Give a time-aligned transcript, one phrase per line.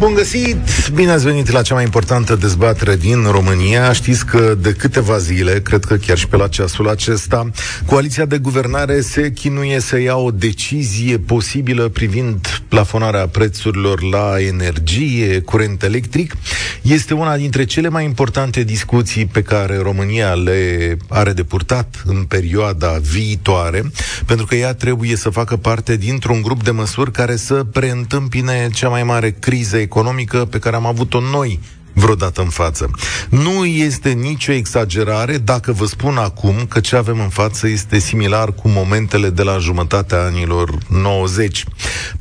[0.00, 0.56] Bun găsit!
[0.94, 3.92] Bine ați venit la cea mai importantă dezbatere din România.
[3.92, 7.50] Știți că de câteva zile, cred că chiar și pe la ceasul acesta,
[7.86, 15.40] coaliția de guvernare se chinuie să ia o decizie posibilă privind plafonarea prețurilor la energie,
[15.40, 16.36] curent electric.
[16.82, 22.22] Este una dintre cele mai importante discuții pe care România le are de purtat în
[22.22, 23.90] perioada viitoare,
[24.26, 28.88] pentru că ea trebuie să facă parte dintr-un grup de măsuri care să preîntâmpine cea
[28.88, 31.60] mai mare criză economică pe care am avut-o noi
[31.92, 32.90] vreodată în față.
[33.28, 38.52] Nu este nicio exagerare dacă vă spun acum că ce avem în față este similar
[38.52, 41.64] cu momentele de la jumătatea anilor 90.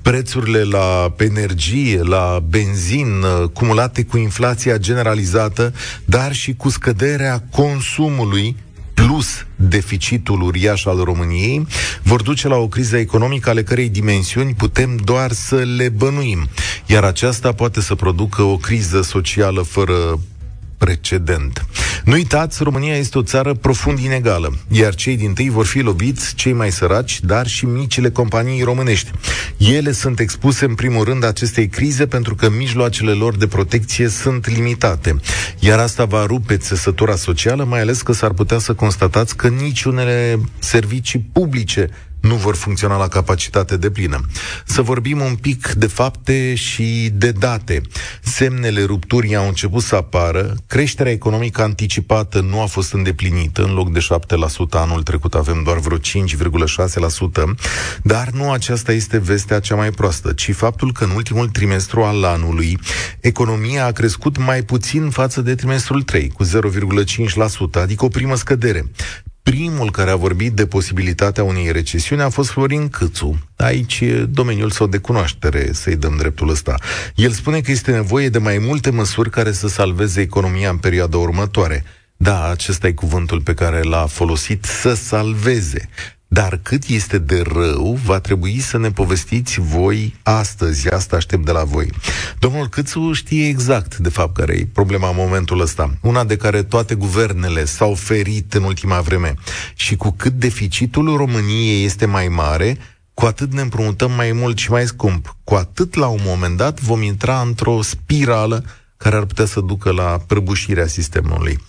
[0.01, 5.73] Prețurile la energie, la benzin, cumulate cu inflația generalizată,
[6.05, 8.55] dar și cu scăderea consumului
[9.05, 11.67] plus deficitul uriaș al României,
[12.03, 16.47] vor duce la o criză economică ale cărei dimensiuni putem doar să le bănuim.
[16.85, 20.19] Iar aceasta poate să producă o criză socială fără
[20.79, 21.65] precedent.
[22.03, 26.35] Nu uitați, România este o țară profund inegală, iar cei din tâi vor fi loviți
[26.35, 29.11] cei mai săraci, dar și micile companii românești.
[29.57, 34.49] Ele sunt expuse în primul rând acestei crize pentru că mijloacele lor de protecție sunt
[34.49, 35.15] limitate.
[35.59, 40.39] Iar asta va rupe țesătura socială, mai ales că s-ar putea să constatați că niciunele
[40.59, 41.89] servicii publice
[42.21, 44.21] nu vor funcționa la capacitate de plină.
[44.65, 47.81] Să vorbim un pic de fapte și de date.
[48.21, 53.91] Semnele rupturii au început să apară, creșterea economică anticipată nu a fost îndeplinită, în loc
[53.91, 56.03] de 7% anul trecut avem doar vreo 5,6%,
[58.03, 62.23] dar nu aceasta este vestea cea mai proastă, ci faptul că în ultimul trimestru al
[62.23, 62.79] anului
[63.19, 66.49] economia a crescut mai puțin față de trimestrul 3, cu 0,5%,
[67.81, 68.91] adică o primă scădere.
[69.43, 73.49] Primul care a vorbit de posibilitatea unei recesiuni a fost Florin Câțu.
[73.55, 76.75] Aici e domeniul său de cunoaștere, să-i dăm dreptul ăsta.
[77.15, 81.17] El spune că este nevoie de mai multe măsuri care să salveze economia în perioada
[81.17, 81.83] următoare.
[82.17, 85.89] Da, acesta e cuvântul pe care l-a folosit, să salveze.
[86.31, 90.89] Dar cât este de rău, va trebui să ne povestiți voi astăzi.
[90.89, 91.89] Asta aștept de la voi.
[92.39, 95.93] Domnul Câțu știe exact, de fapt, care e problema în momentul ăsta.
[96.01, 99.33] Una de care toate guvernele s-au ferit în ultima vreme.
[99.75, 102.77] Și cu cât deficitul României este mai mare,
[103.13, 105.35] cu atât ne împrumutăm mai mult și mai scump.
[105.43, 108.65] Cu atât, la un moment dat, vom intra într-o spirală
[109.03, 111.59] care ar putea să ducă la prăbușirea sistemului.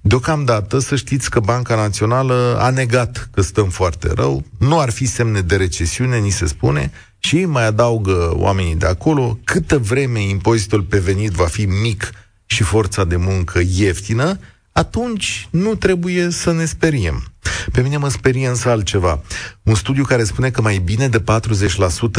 [0.00, 5.06] Deocamdată, să știți că Banca Națională a negat că stăm foarte rău, nu ar fi
[5.06, 10.82] semne de recesiune, ni se spune, și mai adaugă oamenii de acolo, câtă vreme impozitul
[10.82, 12.10] pe venit va fi mic
[12.46, 14.38] și forța de muncă ieftină,
[14.78, 17.32] atunci nu trebuie să ne speriem.
[17.72, 19.20] Pe mine mă sperie însă altceva.
[19.62, 21.22] Un studiu care spune că mai bine de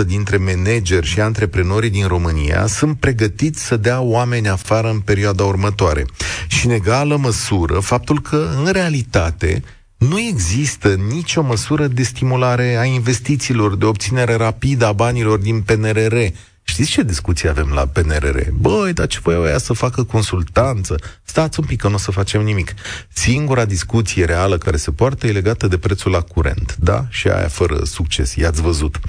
[0.03, 5.43] 40% dintre manageri și antreprenorii din România sunt pregătiți să dea oameni afară în perioada
[5.43, 6.05] următoare.
[6.47, 9.63] Și în egală măsură, faptul că, în realitate,
[9.97, 16.15] nu există nicio măsură de stimulare a investițiilor, de obținere rapidă a banilor din PNRR,
[16.69, 18.39] Știți ce discuții avem la PNRR?
[18.53, 20.95] Băi, dar ce voiau ea să facă consultanță?
[21.23, 22.73] Stați un pic că nu o să facem nimic.
[23.13, 27.05] Singura discuție reală care se poartă e legată de prețul la curent, da?
[27.09, 28.99] Și aia fără succes, i-ați văzut.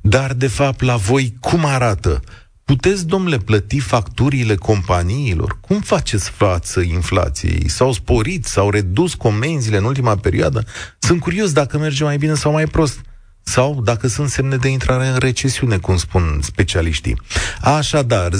[0.00, 2.20] Dar, de fapt, la voi cum arată?
[2.64, 5.58] Puteți, domnule, plăti facturile companiilor?
[5.60, 7.68] Cum faceți față inflației?
[7.68, 10.64] S-au sporit, s-au redus comenzile în ultima perioadă?
[10.98, 13.00] Sunt curios dacă merge mai bine sau mai prost
[13.44, 17.20] sau dacă sunt semne de intrare în recesiune, cum spun specialiștii.
[17.60, 18.36] Așadar, 0372069599.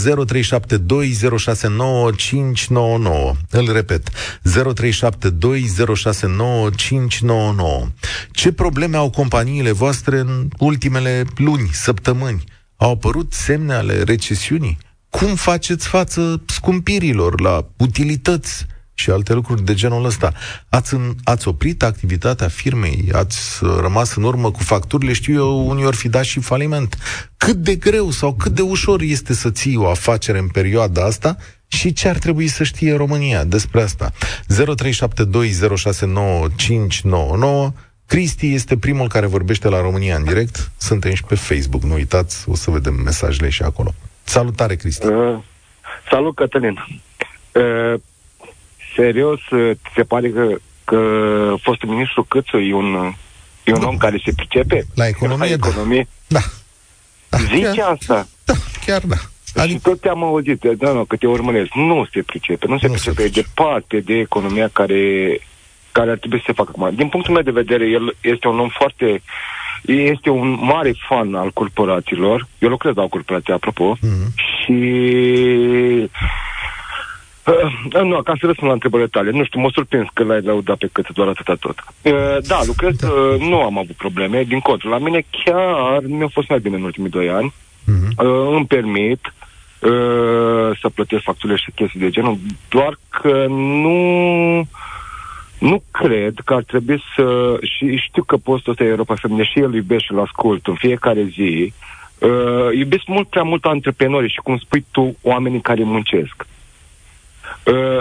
[3.50, 4.14] Îl repet, 0372069599.
[8.30, 12.44] Ce probleme au companiile voastre în ultimele luni, săptămâni?
[12.76, 14.78] Au apărut semne ale recesiunii?
[15.10, 20.32] Cum faceți față scumpirilor la utilități, și alte lucruri de genul ăsta.
[20.68, 25.84] Ați, în, ați oprit activitatea firmei, ați rămas în urmă cu facturile, știu eu, unii
[25.84, 26.98] ori fi dat și faliment.
[27.36, 31.36] Cât de greu sau cât de ușor este să ții o afacere în perioada asta
[31.66, 34.12] și ce ar trebui să știe România despre asta?
[34.12, 34.16] 0372069599
[38.06, 40.70] Cristi este primul care vorbește la România în direct.
[40.76, 43.94] Suntem și pe Facebook, nu uitați, o să vedem mesajele și acolo.
[44.22, 45.06] Salutare, Cristi!
[45.06, 45.38] Uh,
[46.10, 46.78] salut, Cătălin!
[47.52, 47.94] Uh,
[48.96, 49.40] serios,
[49.94, 50.46] se pare că,
[50.84, 51.00] că
[51.62, 53.14] fostul ministru Câțu e un,
[53.64, 53.86] e un da.
[53.86, 54.86] om care se pricepe?
[54.94, 56.08] La economie, la economie?
[56.26, 56.40] Da.
[57.28, 57.38] da.
[57.38, 58.26] Zice chiar, asta?
[58.44, 58.54] Da,
[58.86, 59.16] chiar da.
[59.54, 59.78] Adică...
[59.78, 61.74] Și tot te-am auzit, da, nu, că te urmăresc.
[61.74, 63.48] Nu se pricepe, nu se nu pricepe, se pricepe.
[63.48, 65.38] departe de economia care,
[65.92, 66.94] care ar trebui să se facă acum.
[66.94, 69.22] Din punctul meu de vedere, el este un om foarte
[69.86, 72.46] este un mare fan al corporațiilor.
[72.58, 74.34] Eu lucrez la o corporație, apropo, mm-hmm.
[74.36, 74.72] și
[77.46, 79.30] Uh, nu, ca să răspund la întrebările tale.
[79.30, 81.84] Nu știu, mă surprins că l-ai lăudat pe cât doar atâta tot.
[82.02, 82.12] Uh,
[82.46, 83.08] da, lucrez, da.
[83.08, 84.42] Uh, nu am avut probleme.
[84.42, 87.54] Din contră, la mine chiar mi-a fost mai bine în ultimii doi ani.
[87.54, 88.24] Uh-huh.
[88.24, 89.34] Uh, îmi permit
[89.80, 92.38] uh, să plătesc facturile și chestii de genul,
[92.68, 94.68] doar că nu
[95.58, 97.56] nu cred că ar trebui să...
[97.62, 100.74] Și știu că postul ăsta e Europa Feminine și el iubește și îl ascult în
[100.74, 101.72] fiecare zi.
[102.18, 106.34] Uh, iubesc mult prea mult antreprenorii și, cum spui tu, oamenii care muncesc.
[106.38, 106.63] Uh,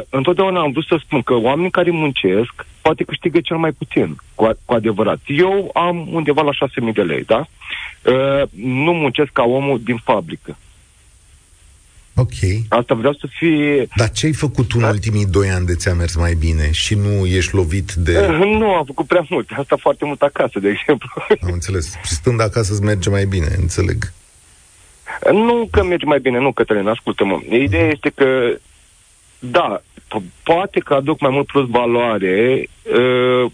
[0.09, 4.43] întotdeauna am vrut să spun că oamenii care muncesc poate câștigă cel mai puțin, cu,
[4.43, 5.19] a- cu adevărat.
[5.25, 7.47] Eu am undeva la 6.000 de lei, da?
[8.01, 10.57] Uh, nu muncesc ca omul din fabrică.
[12.15, 12.29] Ok.
[12.69, 13.87] Asta vreau să fie...
[13.95, 14.89] Dar ce ai făcut tu în da?
[14.89, 18.19] ultimii doi ani de ți-a mers mai bine și nu ești lovit de...
[18.19, 19.49] Uh, nu am făcut prea mult.
[19.57, 21.09] Asta foarte mult acasă, de exemplu.
[21.41, 21.95] Am înțeles.
[22.03, 24.13] Stând acasă îți merge mai bine, înțeleg.
[25.31, 27.39] Nu că merge mai bine, nu, Cătălin, ascultă-mă.
[27.49, 28.25] Ideea este că
[29.45, 33.51] da, po- poate că aduc mai mult plus valoare uh,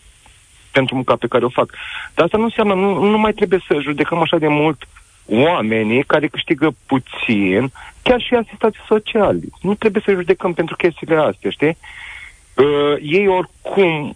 [0.71, 1.73] pentru munca pe care o fac.
[2.13, 4.87] Dar asta nu înseamnă, nu, nu mai trebuie să judecăm așa de mult
[5.25, 7.71] oamenii care câștigă puțin,
[8.01, 9.49] chiar și asistații sociali.
[9.61, 11.77] Nu trebuie să judecăm pentru chestiile astea, știi?
[12.55, 14.15] Uh, ei oricum,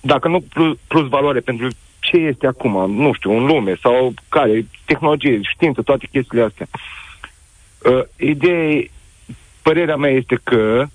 [0.00, 1.68] dacă nu plus, plus valoare pentru
[2.00, 6.66] ce este acum, nu știu, în lume sau care, tehnologie, știință, toate chestiile astea.
[7.84, 8.82] Uh, ideea
[9.62, 10.86] părerea mea este că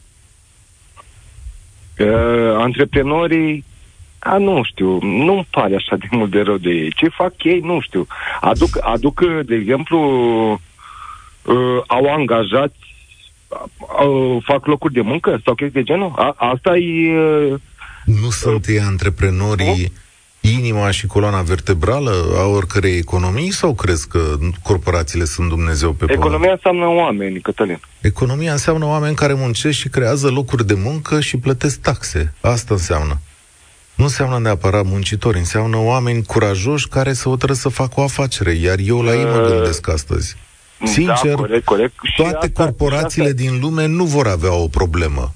[1.98, 3.66] uh, antreprenorii
[4.20, 6.94] a, nu știu, nu-mi pare așa de mult de rău de ei.
[6.94, 8.08] Ce fac ei, nu știu.
[8.42, 10.00] Aduc, aduc de exemplu,
[10.52, 12.96] uh, au angajați,
[14.08, 16.12] uh, fac locuri de muncă sau chestii de genul?
[16.16, 17.20] A, asta e...
[17.20, 17.60] Uh,
[18.06, 19.92] nu sunt ei antreprenorii
[20.50, 24.20] inima și coloana vertebrală a oricărei economii sau crezi că
[24.64, 26.24] corporațiile sunt Dumnezeu pe pământ?
[26.24, 27.80] Economia înseamnă oameni, Cătălin.
[28.02, 32.34] Economia înseamnă oameni care muncesc și creează locuri de muncă și plătesc taxe.
[32.42, 33.20] Asta înseamnă.
[33.96, 38.78] Nu înseamnă neapărat muncitori, înseamnă oameni curajoși care se hotără să facă o afacere, iar
[38.80, 40.36] eu la ei mă uh, gândesc astăzi.
[40.80, 41.94] Da, Sincer, da, corect, corect.
[42.16, 43.42] toate asta, corporațiile asta...
[43.42, 45.34] din lume nu vor avea o problemă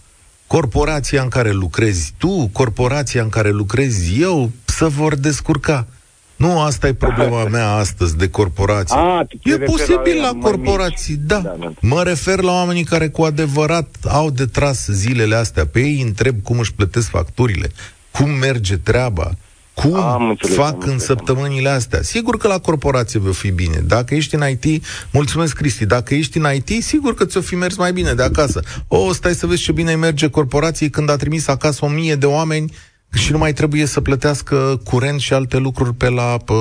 [0.50, 5.88] corporația în care lucrezi tu, corporația în care lucrezi eu, să vor descurca.
[6.36, 8.98] Nu, asta e problema mea astăzi de corporație.
[8.98, 11.40] A, e posibil la, la corporații, da.
[11.40, 11.72] da, da.
[11.82, 15.66] Mă refer la oamenii care cu adevărat au de tras zilele astea.
[15.66, 17.72] Pe ei întreb cum își plătesc facturile,
[18.12, 19.32] cum merge treaba,
[19.74, 22.02] cum am înțeles, fac am înțeles, în săptămânile astea.
[22.02, 23.84] Sigur că la corporație va fi bine.
[23.86, 27.76] Dacă ești în IT, mulțumesc Cristi, dacă ești în IT, sigur că ți-o fi mers
[27.78, 28.62] mai bine de acasă.
[28.88, 32.26] O, stai să vezi ce bine merge corporației când a trimis acasă o mie de
[32.26, 32.72] oameni
[33.14, 36.38] și nu mai trebuie să plătească curent și alte lucruri pe la...
[36.38, 36.54] Pe,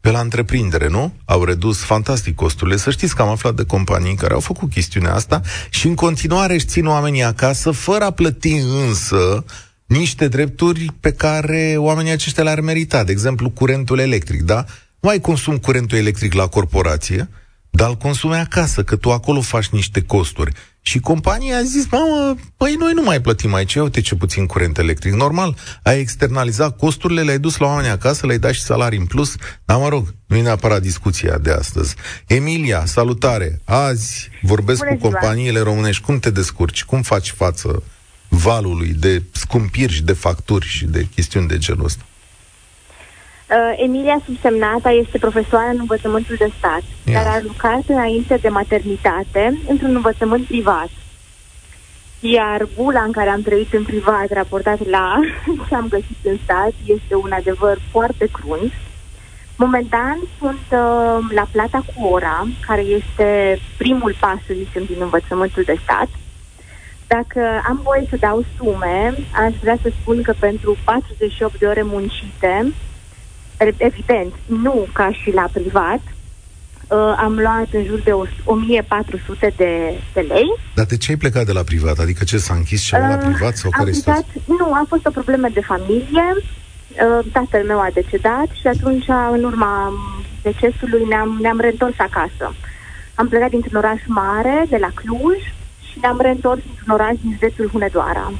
[0.00, 1.14] pe la întreprindere, nu?
[1.24, 2.76] Au redus fantastic costurile.
[2.76, 5.40] Să știți că am aflat de companii care au făcut chestiunea asta
[5.70, 9.44] și în continuare își țin oamenii acasă, fără a plăti însă
[9.86, 13.04] niște drepturi pe care oamenii aceștia le-ar merita.
[13.04, 14.64] De exemplu, curentul electric, da?
[15.00, 17.28] Nu ai consum curentul electric la corporație,
[17.70, 20.52] dar îl consumi acasă, că tu acolo faci niște costuri.
[20.86, 24.78] Și compania a zis, mamă, păi noi nu mai plătim aici, uite ce puțin curent
[24.78, 25.12] electric.
[25.12, 29.34] Normal, ai externalizat costurile, le-ai dus la oamenii acasă, le-ai dat și salarii în plus,
[29.64, 31.94] dar mă rog, nu e neapărat discuția de astăzi.
[32.26, 33.60] Emilia, salutare!
[33.64, 35.10] Azi vorbesc Bună cu ziua.
[35.10, 36.02] companiile românești.
[36.02, 36.84] Cum te descurci?
[36.84, 37.82] Cum faci față
[38.28, 42.04] valului de scumpiri și de facturi și de chestiuni de genul ăsta?
[43.54, 47.12] Uh, Emilia Subsemnata este profesoară în învățământul de stat, Ia.
[47.12, 50.88] dar a lucrat înainte de maternitate într-un învățământ privat.
[52.20, 55.20] Iar bula în care am trăit în privat, raportat la
[55.68, 58.72] ce am găsit în stat, este un adevăr foarte crunt.
[59.56, 65.62] Momentan sunt uh, la plata cu ora, care este primul pas, să zicem, din învățământul
[65.62, 66.08] de stat.
[67.06, 71.82] Dacă am voie să dau sume, aș vrea să spun că pentru 48 de ore
[71.82, 72.72] muncite,
[73.76, 76.00] evident, nu ca și la privat,
[76.88, 78.12] uh, am luat în jur de
[78.44, 80.54] 1400 de, de lei.
[80.74, 81.98] Dar de ce ai plecat de la privat?
[81.98, 83.56] Adică ce, s-a închis ceva uh, la privat?
[83.56, 86.26] Sau care plecat, Nu, a fost o problemă de familie.
[86.36, 89.92] Uh, tatăl meu a decedat și atunci, în urma
[90.42, 92.54] decesului, ne-am, ne-am reîntors acasă.
[93.14, 95.40] Am plecat dintr-un oraș mare, de la Cluj,
[95.90, 98.32] și ne-am reîntors într-un oraș din județul Hunedoara.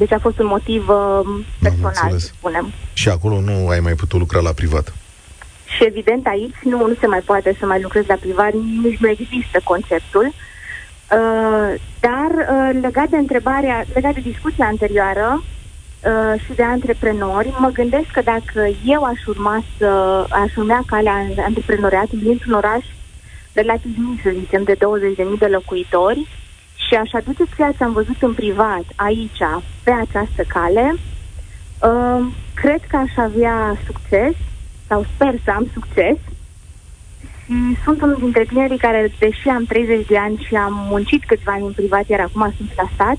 [0.00, 1.20] Deci a fost un motiv uh,
[1.62, 2.72] personal, să spunem.
[2.92, 4.94] Și acolo nu ai mai putut lucra la privat?
[5.64, 8.52] Și evident aici nu, nu se mai poate să mai lucrezi la privat,
[8.82, 10.26] nici nu există conceptul.
[10.26, 17.68] Uh, dar uh, legat de întrebarea, legat de discuția anterioară, uh, și de antreprenori, mă
[17.68, 19.86] gândesc că dacă eu aș urma să
[20.30, 22.84] aș urmea calea antreprenoriatului dintr-un oraș
[23.52, 24.78] relativ mic, să zicem, de 20.000
[25.38, 26.28] de locuitori
[26.90, 29.42] și aș aduce ceea ce am văzut în privat aici,
[29.82, 34.34] pe această cale, uh, cred că aș avea succes
[34.86, 36.16] sau sper să am succes.
[37.44, 41.52] Și sunt unul dintre tinerii care, deși am 30 de ani și am muncit câțiva
[41.52, 43.16] ani în privat, iar acum sunt la stat,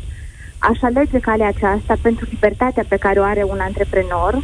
[0.57, 4.43] aș alege calea aceasta pentru libertatea pe care o are un antreprenor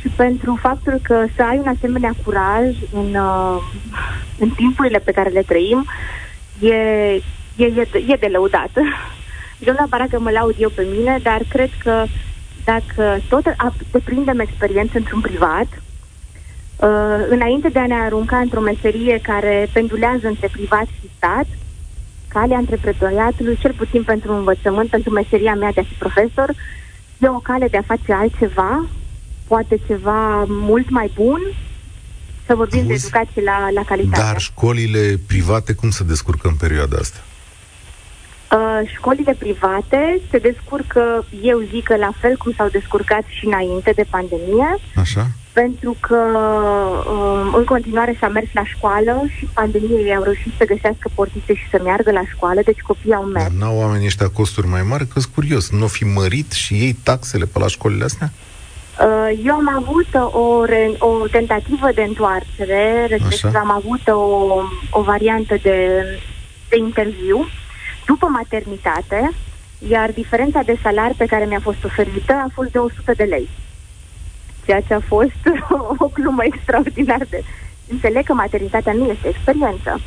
[0.00, 3.62] și pentru faptul că să ai un asemenea curaj în, uh,
[4.38, 5.86] în timpurile pe care le trăim
[6.60, 7.20] e,
[7.56, 8.70] e, e, e de lăudat.
[9.58, 12.04] Nu neapărat că mă laud eu pe mine, dar cred că
[12.64, 13.44] dacă tot
[13.90, 15.66] deprindem experiență într-un privat,
[16.76, 21.46] uh, înainte de a ne arunca într-o meserie care pendulează între privat și stat,
[22.28, 26.54] calea antreprenoriatului, cel puțin pentru învățământ, pentru meseria mea de a fi profesor,
[27.18, 28.86] e o cale de a face altceva,
[29.46, 31.40] poate ceva mult mai bun,
[32.46, 32.88] să vorbim Auzi?
[32.88, 34.22] de educație la, la calitate.
[34.22, 37.18] Dar școlile private cum se descurcă în perioada asta?
[38.52, 43.92] Uh, școlile private se descurcă, eu zic că la fel cum s-au descurcat și înainte
[43.94, 44.76] de pandemie.
[44.96, 46.16] Așa pentru că
[47.10, 51.68] um, în continuare s-a mers la școală și pandemiei au reușit să găsească portițe și
[51.70, 53.44] să meargă la școală, deci copiii au mers.
[53.44, 55.06] Dar n-au oamenii ăștia costuri mai mari?
[55.06, 58.32] că curios, nu fi mărit și ei taxele pe la școlile astea?
[59.00, 64.20] Uh, eu am avut o, re- o tentativă de întoarcere, respectiv am avut o,
[64.90, 66.02] o variantă de,
[66.68, 67.48] de interviu
[68.06, 69.30] după maternitate,
[69.88, 73.48] iar diferența de salari pe care mi-a fost oferită a fost de 100 de lei
[74.64, 75.42] ceea ce a fost
[75.98, 77.42] o glumă extraordinar de...
[77.88, 80.00] Înțeleg că maternitatea nu este experiență,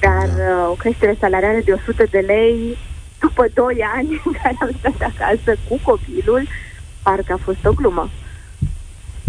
[0.00, 0.42] dar da.
[0.42, 2.76] uh, o creștere salarială de 100 de lei
[3.20, 6.42] după 2 ani care am stat acasă cu copilul,
[7.02, 8.10] parcă a fost o glumă.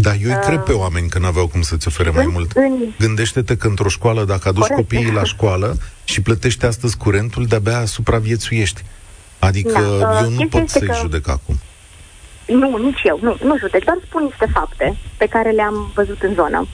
[0.01, 2.51] Da, eu îi uh, cred pe oameni că n-aveau cum să-ți ofere mai mult.
[2.51, 2.93] În...
[2.99, 4.79] Gândește-te că într-o școală, dacă aduci Corect.
[4.79, 8.83] copiii la școală și plătești astăzi curentul, de-abia supraviețuiești.
[9.39, 10.93] Adică da, uh, eu nu pot să-i că...
[10.93, 11.59] judec acum.
[12.47, 16.33] Nu, nici eu, nu, nu judec, doar spun niște fapte pe care le-am văzut în
[16.33, 16.67] zonă,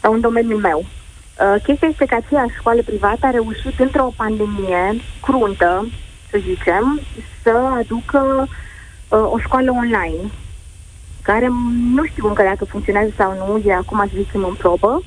[0.00, 0.78] sau în domeniul meu.
[0.78, 5.88] Uh, chestia este că aceeași școală privată a reușit într-o pandemie cruntă,
[6.30, 7.00] să zicem,
[7.42, 8.48] să aducă
[9.08, 10.30] uh, o școală online,
[11.22, 11.48] care
[11.94, 15.02] nu știu încă dacă funcționează sau nu, e acum să zicem în probă,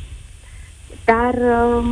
[1.06, 1.86] dar uh,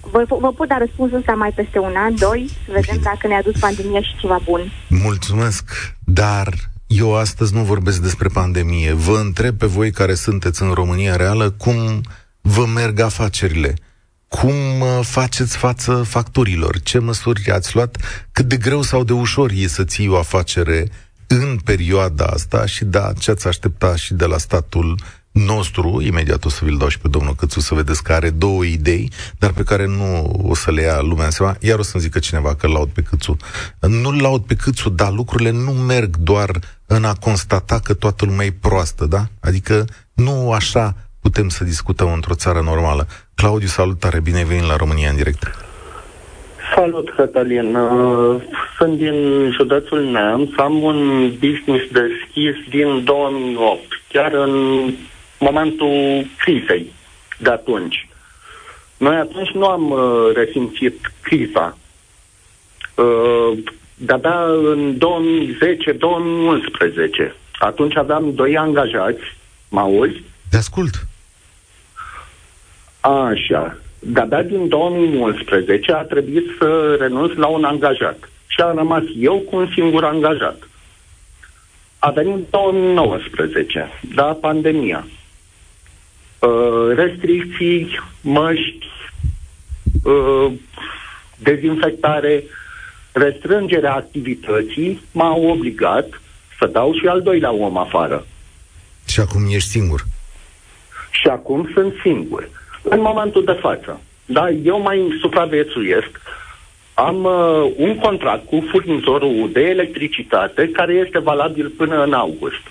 [0.00, 3.02] vă, vă pot da răspunsul ăsta mai peste un an, doi, să vedem Bine.
[3.02, 4.72] dacă ne-a adus pandemia și ceva bun.
[4.88, 6.48] Mulțumesc, dar
[6.86, 8.92] eu astăzi nu vorbesc despre pandemie.
[8.92, 12.00] Vă întreb pe voi care sunteți în România reală cum
[12.40, 13.74] vă merg afacerile.
[14.28, 16.80] Cum uh, faceți față facturilor?
[16.80, 17.96] Ce măsuri ați luat?
[18.32, 20.88] Cât de greu sau de ușor e să ții o afacere
[21.32, 24.98] în perioada asta și da, ce ați aștepta și de la statul
[25.32, 28.64] nostru, imediat o să vi-l dau și pe domnul Cățu să vedeți că are două
[28.64, 31.56] idei, dar pe care nu o să le ia lumea în seama.
[31.60, 33.36] Iar o să-mi zică cineva că laud pe Cățu.
[33.80, 38.46] Nu-l laud pe Cățu, dar lucrurile nu merg doar în a constata că toată lumea
[38.46, 39.26] e proastă, da?
[39.40, 43.06] Adică nu așa putem să discutăm într-o țară normală.
[43.34, 45.71] Claudiu, salutare, bine ai venit la România în direct.
[46.74, 47.74] Salut, Cătălin.
[47.74, 48.42] Uh,
[48.78, 54.84] sunt din județul Neamț, am un business deschis din 2008, chiar în
[55.38, 56.92] momentul crizei
[57.38, 58.08] de atunci.
[58.96, 61.76] Noi atunci nu am uh, resimțit criza.
[62.94, 63.58] Uh,
[63.94, 64.98] de-abia în
[67.28, 67.32] 2010-2011.
[67.58, 69.22] Atunci aveam doi angajați,
[69.68, 70.22] mă auzi?
[70.50, 70.94] Te ascult.
[73.00, 73.76] Așa.
[74.04, 78.30] De-abia din 2011 a trebuit să renunț la un angajat.
[78.46, 80.68] Și a rămas eu cu un singur angajat.
[81.98, 85.06] A venit 2019, da, pandemia.
[86.38, 88.86] Uh, restricții, măști,
[90.04, 90.52] uh,
[91.38, 92.44] dezinfectare,
[93.12, 96.20] restrângerea activității m-a obligat
[96.58, 98.26] să dau și al doilea om afară.
[99.06, 100.04] Și acum ești singur?
[101.10, 102.48] Și acum sunt singur.
[102.82, 104.00] În momentul de față.
[104.24, 106.20] Da, eu mai supraviețuiesc.
[106.94, 112.62] Am uh, un contract cu furnizorul de electricitate care este valabil până în august.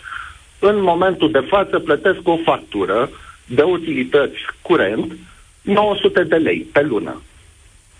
[0.60, 3.10] În momentul de față plătesc o factură
[3.46, 5.16] de utilități curent
[5.62, 7.22] 900 de lei pe lună.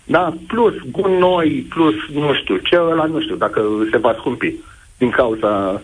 [0.04, 0.34] Da?
[0.46, 4.54] Plus gunoi, plus nu știu ce, ăla nu știu dacă se va scumpi
[4.98, 5.82] din cauza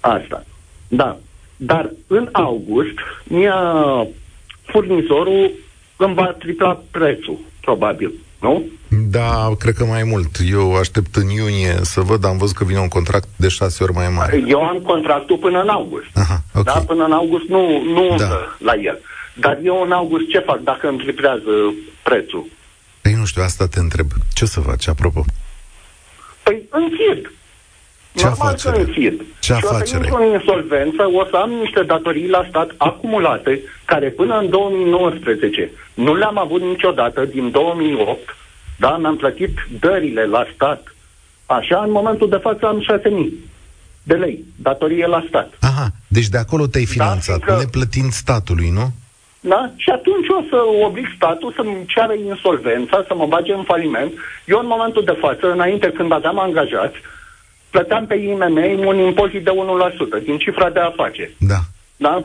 [0.00, 0.44] asta.
[0.88, 1.16] Da.
[1.56, 2.94] Dar în august,
[3.24, 4.06] mi-a
[4.62, 5.50] furnizorul
[5.98, 8.12] îmi va tripla prețul, probabil.
[8.40, 8.64] nu?
[9.10, 10.36] Da, cred că mai mult.
[10.50, 13.92] Eu aștept în iunie să văd, am văzut că vine un contract de șase ori
[13.92, 14.42] mai mare.
[14.46, 16.06] Eu am contractul până în august.
[16.14, 16.64] Aha, ok.
[16.64, 18.56] Da, până în august nu, nu Da.
[18.58, 18.98] la el.
[19.34, 22.44] Dar eu în august ce fac dacă îmi triplează prețul?
[23.00, 24.06] Păi nu știu, asta te întreb.
[24.34, 25.24] Ce să faci, apropo?
[26.42, 27.32] Păi închid.
[28.18, 28.76] Ce Normal afacere?
[28.76, 29.22] că închid.
[29.40, 30.04] Ce și o să afacere?
[30.04, 35.70] intru în insolvență, o să am niște datorii la stat acumulate, care până în 2019
[35.94, 38.36] nu le-am avut niciodată din 2008,
[38.78, 40.94] da, mi-am plătit dările la stat.
[41.46, 43.28] Așa, în momentul de față am 6.000
[44.02, 45.52] de lei, datorie la stat.
[45.60, 48.86] Aha, deci de acolo te-ai finanțat, fiindcă- neplătind statului, nu?
[49.40, 49.70] Da?
[49.76, 50.56] Și atunci o să
[50.86, 54.12] oblig statul să-mi ceară insolvența, să mă bage în faliment.
[54.44, 56.96] Eu în momentul de față, înainte când aveam angajați,
[57.70, 59.50] plăteam pe IMM un impozit de
[60.20, 61.34] 1% din cifra de afaceri.
[61.38, 61.58] Da.
[61.96, 62.24] Da?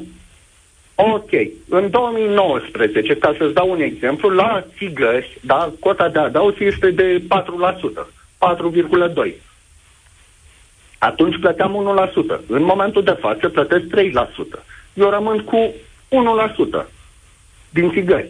[0.95, 1.31] Ok.
[1.69, 7.21] În 2019, ca să-ți dau un exemplu, la țigări, da, cota de adaos este de
[7.27, 8.07] 4%,
[8.37, 9.41] 4,2%.
[10.97, 12.09] Atunci plăteam
[12.41, 12.45] 1%.
[12.47, 14.63] În momentul de față plătesc 3%.
[14.93, 15.73] Eu rămân cu
[16.83, 16.85] 1%
[17.69, 18.29] din țigări.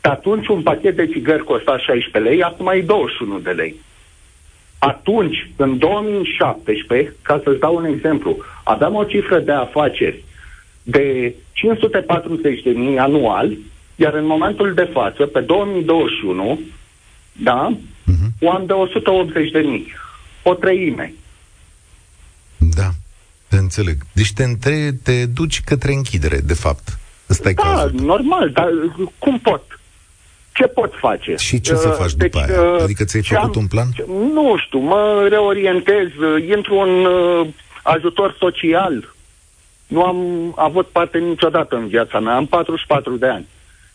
[0.00, 3.74] Atunci un pachet de țigări costa 16 lei, acum e 21 de lei.
[4.86, 10.24] Atunci, în 2017, ca să-ți dau un exemplu, aveam o cifră de afaceri
[10.82, 13.56] de 540 de mii anual,
[13.96, 16.60] iar în momentul de față, pe 2021,
[17.32, 17.76] da,
[18.06, 18.32] Mhm.
[18.40, 19.92] o am de 180 de mii.
[20.42, 21.14] O treime.
[22.58, 22.90] Da,
[23.48, 23.96] te înțeleg.
[24.12, 26.98] Deci te, între, te duci către închidere, de fapt.
[27.30, 28.00] Ăsta e Da, cazul.
[28.00, 28.68] normal, dar
[29.18, 29.80] cum pot?
[30.54, 31.34] Ce pot face?
[31.38, 32.82] Și ce să Uh, faci după aia?
[32.82, 33.86] Adică ți-ai ce făcut un plan?
[33.94, 37.46] ce- Nu știu, mă reorientez, uh, intru în uh,
[37.82, 39.14] ajutor social.
[39.86, 40.18] Nu am
[40.56, 43.46] avut parte niciodată în viața mea, am 44 de ani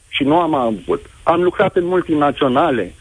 [0.09, 1.05] și nu am avut.
[1.23, 2.93] Am lucrat în multinaționale.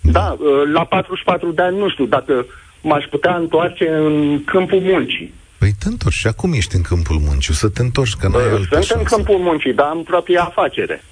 [0.00, 2.46] Da, uh, la 44 de ani nu știu dacă
[2.82, 5.34] m-aș putea întoarce în câmpul muncii.
[5.58, 7.52] Păi te întorci și acum ești în câmpul muncii.
[7.52, 9.14] O să te întorci, că n-ai altă Sunt în șansă.
[9.14, 11.04] câmpul muncii, dar am propria afacere.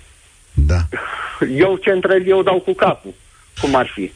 [0.66, 0.87] Da,
[1.57, 3.14] Eu ce întreb, eu dau cu capul.
[3.61, 4.12] Cum ar fi?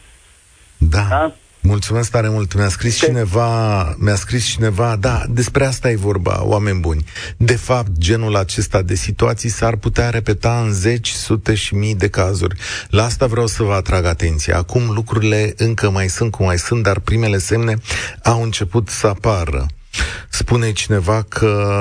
[0.77, 1.07] da.
[1.09, 1.35] Da?
[1.65, 2.55] Mulțumesc tare mult.
[2.55, 7.05] Mi-a scris Te- cineva, mi-a scris cineva, da, despre asta e vorba, oameni buni.
[7.37, 12.09] De fapt, genul acesta de situații s-ar putea repeta în zeci, sute și mii de
[12.09, 12.57] cazuri.
[12.91, 14.57] La asta vreau să vă atrag atenția.
[14.57, 17.75] Acum lucrurile încă mai sunt cum mai sunt, dar primele semne
[18.23, 19.67] au început să apară.
[20.29, 21.73] Spune cineva că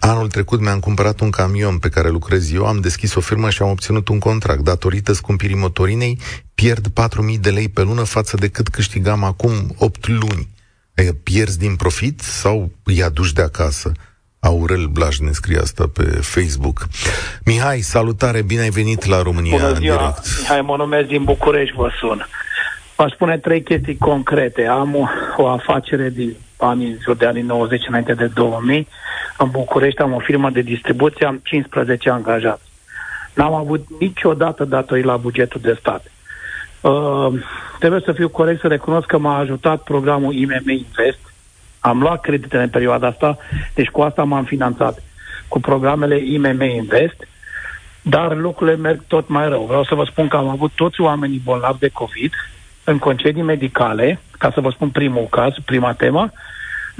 [0.00, 3.62] Anul trecut mi-am cumpărat un camion pe care lucrez eu, am deschis o firmă și
[3.62, 4.60] am obținut un contract.
[4.60, 6.18] Datorită scumpirii motorinei,
[6.54, 10.48] pierd 4.000 de lei pe lună față de cât câștigam acum 8 luni.
[10.96, 13.92] Adică pierzi din profit sau îi aduci de acasă?
[14.40, 16.86] Aurel Blaj ne scrie asta pe Facebook.
[17.44, 20.38] Mihai, salutare, bine ai venit la România Bună în ziua, direct.
[20.40, 22.26] Mihai, mă numesc din București, vă sun.
[22.96, 24.66] Vă spune trei chestii concrete.
[24.66, 28.88] Am o, o afacere din anii, jur de anii 90 înainte de 2000.
[29.42, 32.62] În București am o firmă de distribuție, am 15 angajați.
[33.34, 36.12] N-am avut niciodată datorii la bugetul de stat.
[36.80, 37.32] Uh,
[37.78, 41.18] trebuie să fiu corect să recunosc că m-a ajutat programul IMM Invest.
[41.78, 43.38] Am luat creditele în perioada asta,
[43.74, 45.02] deci cu asta m-am finanțat
[45.48, 47.26] cu programele IMM Invest,
[48.02, 49.64] dar lucrurile merg tot mai rău.
[49.64, 52.32] Vreau să vă spun că am avut toți oamenii bolnavi de COVID
[52.84, 56.32] în concedii medicale, ca să vă spun primul caz, prima temă,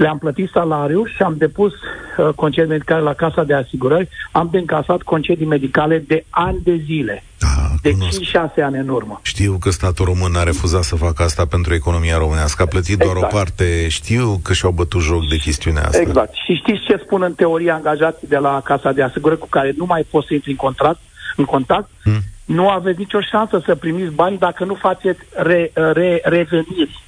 [0.01, 4.57] le-am plătit salariul și am depus uh, concedii medicale la Casa de Asigurări, am de
[4.57, 7.47] încasat concedii medicale de ani de zile, Da,
[7.81, 8.21] de cunosc.
[8.21, 9.19] 5-6 ani în urmă.
[9.23, 12.61] Știu că statul român a refuzat să facă asta pentru economia românească.
[12.61, 13.33] A plătit doar Exact.
[13.33, 13.87] o parte.
[13.87, 16.01] Știu că și-au bătut joc de chestiunea asta.
[16.01, 16.33] Exact.
[16.33, 19.85] Și știți ce spun în teorie angajații de la Casa de Asigurări cu care nu
[19.85, 20.99] mai poți să intri în contract,
[21.35, 21.89] în contact?
[22.03, 22.21] Hmm.
[22.45, 27.03] Nu aveți nicio șansă să primiți bani dacă nu faceți re, re, reveniri.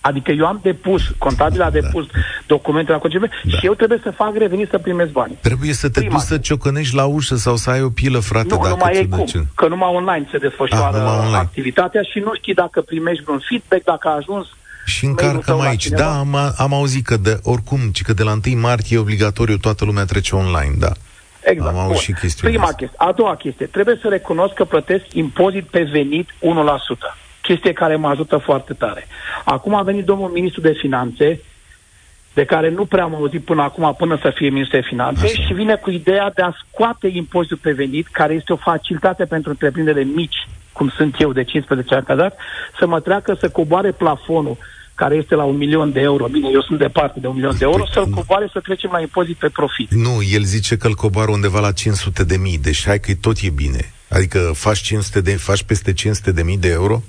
[0.00, 2.06] Adică eu am depus, contabil a depus
[2.46, 3.58] documentele la concediu Da.
[3.58, 5.38] și eu trebuie să fac reveniri să primesc bani.
[5.40, 6.14] Trebuie să te Prima.
[6.16, 8.92] duci să ciocănești la ușă sau să ai o pilă, frate, Nu, dacă nu mai
[8.92, 9.46] ți-o e cum, duce.
[9.54, 11.36] că numai online se desfășoară Ah, numai online.
[11.36, 14.46] activitatea și nu știi dacă primești vreun feedback, dacă a ajuns
[14.84, 15.82] Și mail-ul încarcăm tău la aici.
[15.82, 16.02] cineva.
[16.02, 19.56] Da, am, am auzit că de, oricum, ci că de la 1 martie e obligatoriu,
[19.56, 20.92] toată lumea trece online, da.
[21.44, 21.68] Exact.
[21.68, 22.02] Am auzit Bun.
[22.02, 22.76] și chestiunea Prima asta.
[22.76, 22.98] chestie.
[23.08, 23.66] A doua chestie.
[23.66, 27.16] Trebuie să recunosc că plătesc impozit pe venit 1%.
[27.50, 29.06] Chestie care mă ajută foarte tare.
[29.44, 31.40] Acum a venit domnul ministru de finanțe,
[32.34, 35.42] de care nu prea am auzit până acum, până să fie ministru de finanțe, Așa.
[35.42, 39.50] și vine cu ideea de a scoate impozitul pe venit, care este o facilitate pentru
[39.50, 42.38] întreprinderile mici, cum sunt eu de 15 ani cazat,
[42.78, 44.56] să mă treacă să coboare plafonul
[44.94, 46.26] care este la un milion de euro.
[46.26, 48.14] Bine, eu sunt departe de un milion de euro, Păi, să-l nu.
[48.14, 49.90] coboare să trecem la impozit pe profit.
[49.90, 53.36] Nu, el zice că îl coboară undeva la 500 de mii, deci hai că tot
[53.42, 53.92] e bine.
[54.08, 57.02] Adică faci, 500 de, faci peste 500 de mii de euro?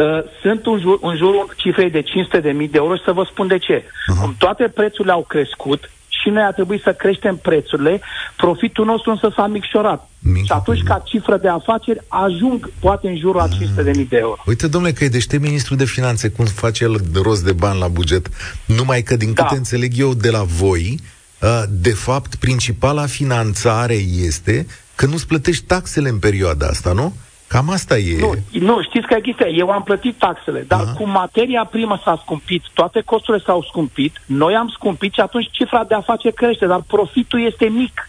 [0.00, 3.12] Uh, sunt în, jur, în jurul cifrei de 500 de mii de euro și să
[3.12, 3.82] vă spun de ce.
[3.82, 4.20] Uh-huh.
[4.20, 5.90] Cum toate prețurile au crescut,
[6.22, 8.00] și noi a trebuit să creștem prețurile,
[8.36, 10.10] profitul nostru însă s-a micșorat.
[10.18, 14.06] Mic, și atunci, ca cifră de afaceri, ajung poate în jurul a 500.000 ah.
[14.08, 14.42] de euro.
[14.46, 17.78] Uite, domnule, că e deștept ministrul de finanțe, cum face el de rost de bani
[17.78, 18.28] la buget,
[18.66, 19.42] numai că, din da.
[19.42, 20.98] câte înțeleg eu de la voi,
[21.40, 27.14] uh, de fapt, principala finanțare este că nu-ți plătești taxele în perioada asta, nu?
[27.52, 28.18] Cam asta e.
[28.18, 29.46] Nu, nu știți că există.
[29.46, 30.92] Eu am plătit taxele, dar Aha.
[30.92, 35.84] cum materia primă s-a scumpit, toate costurile s-au scumpit, noi am scumpit și atunci cifra
[35.84, 38.08] de afaceri crește, dar profitul este mic.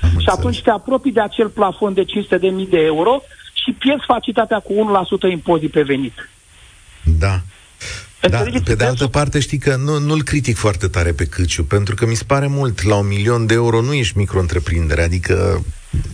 [0.00, 0.38] Am și înțeles.
[0.38, 4.72] atunci te apropii de acel plafon de 500.000 de euro și pierzi facilitatea cu
[5.28, 6.28] 1% impozit pe venit.
[7.02, 7.40] Da.
[8.20, 11.94] Da, pe de altă parte știi că nu, nu-l critic foarte tare pe Câciu, pentru
[11.94, 15.64] că mi se pare mult, la un milion de euro nu ești micro-întreprindere, adică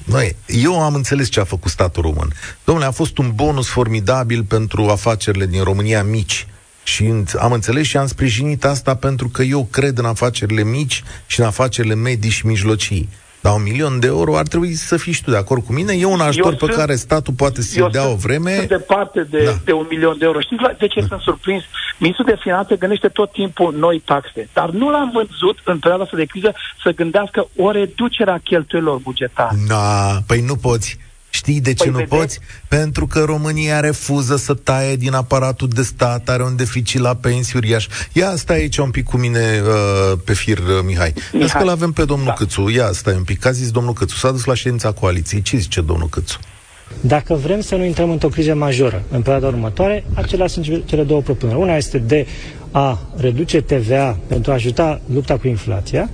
[0.05, 2.33] noi, eu am înțeles ce a făcut statul român.
[2.65, 6.47] Domnule, a fost un bonus formidabil pentru afacerile din România mici.
[6.83, 11.41] Și am înțeles și am sprijinit asta pentru că eu cred în afacerile mici și
[11.41, 13.09] în afacerile medii și mijlocii.
[13.43, 15.93] Dar un milion de euro ar trebui să fii și tu de acord cu mine.
[15.93, 18.55] E un ajutor eu pe sunt, care statul poate să-i dea sunt, o vreme.
[18.55, 19.53] Sunt departe de, da.
[19.65, 20.41] de un milion de euro.
[20.41, 21.07] Știți de ce da.
[21.07, 21.63] sunt surprins?
[21.99, 26.17] Ministrul de Finanțe gândește tot timpul noi taxe, dar nu l-am văzut în perioada asta
[26.17, 29.57] de criză să gândească o reducere a cheltuielor bugetare.
[29.69, 30.99] Na, păi nu poți.
[31.43, 32.17] Știi de ce păi nu vedeți?
[32.17, 32.39] poți?
[32.69, 37.53] Pentru că România refuză să taie din aparatul de stat, are un deficit la pensii
[37.57, 37.87] uriaș.
[38.13, 41.15] Ia stai aici un pic cu mine uh, pe fir, uh, Mihai.
[41.33, 41.49] Mihai.
[41.59, 42.33] că l-avem pe domnul da.
[42.33, 42.69] Câțu.
[42.69, 43.39] Ia stai un pic.
[43.39, 44.17] Că a zis domnul Câțu.
[44.17, 45.43] S-a dus la ședința coaliției.
[45.43, 46.39] Ce zice domnul Câțu?
[47.01, 51.21] Dacă vrem să nu intrăm într-o criză majoră în perioada următoare, acelea sunt cele două
[51.21, 51.59] propuneri.
[51.59, 52.27] Una este de
[52.71, 56.11] a reduce TVA pentru a ajuta lupta cu inflația,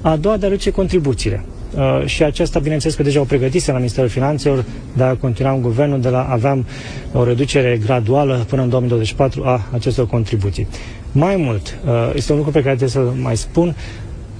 [0.00, 1.44] a doua de a reduce contribuțiile.
[1.76, 4.64] Uh, și aceasta, bineînțeles că deja o pregătise la Ministerul Finanțelor,
[4.96, 6.66] dar continuam guvernul de la aveam
[7.12, 10.66] o reducere graduală până în 2024 a acestor contribuții.
[11.12, 13.68] Mai mult, uh, este un lucru pe care trebuie să mai spun,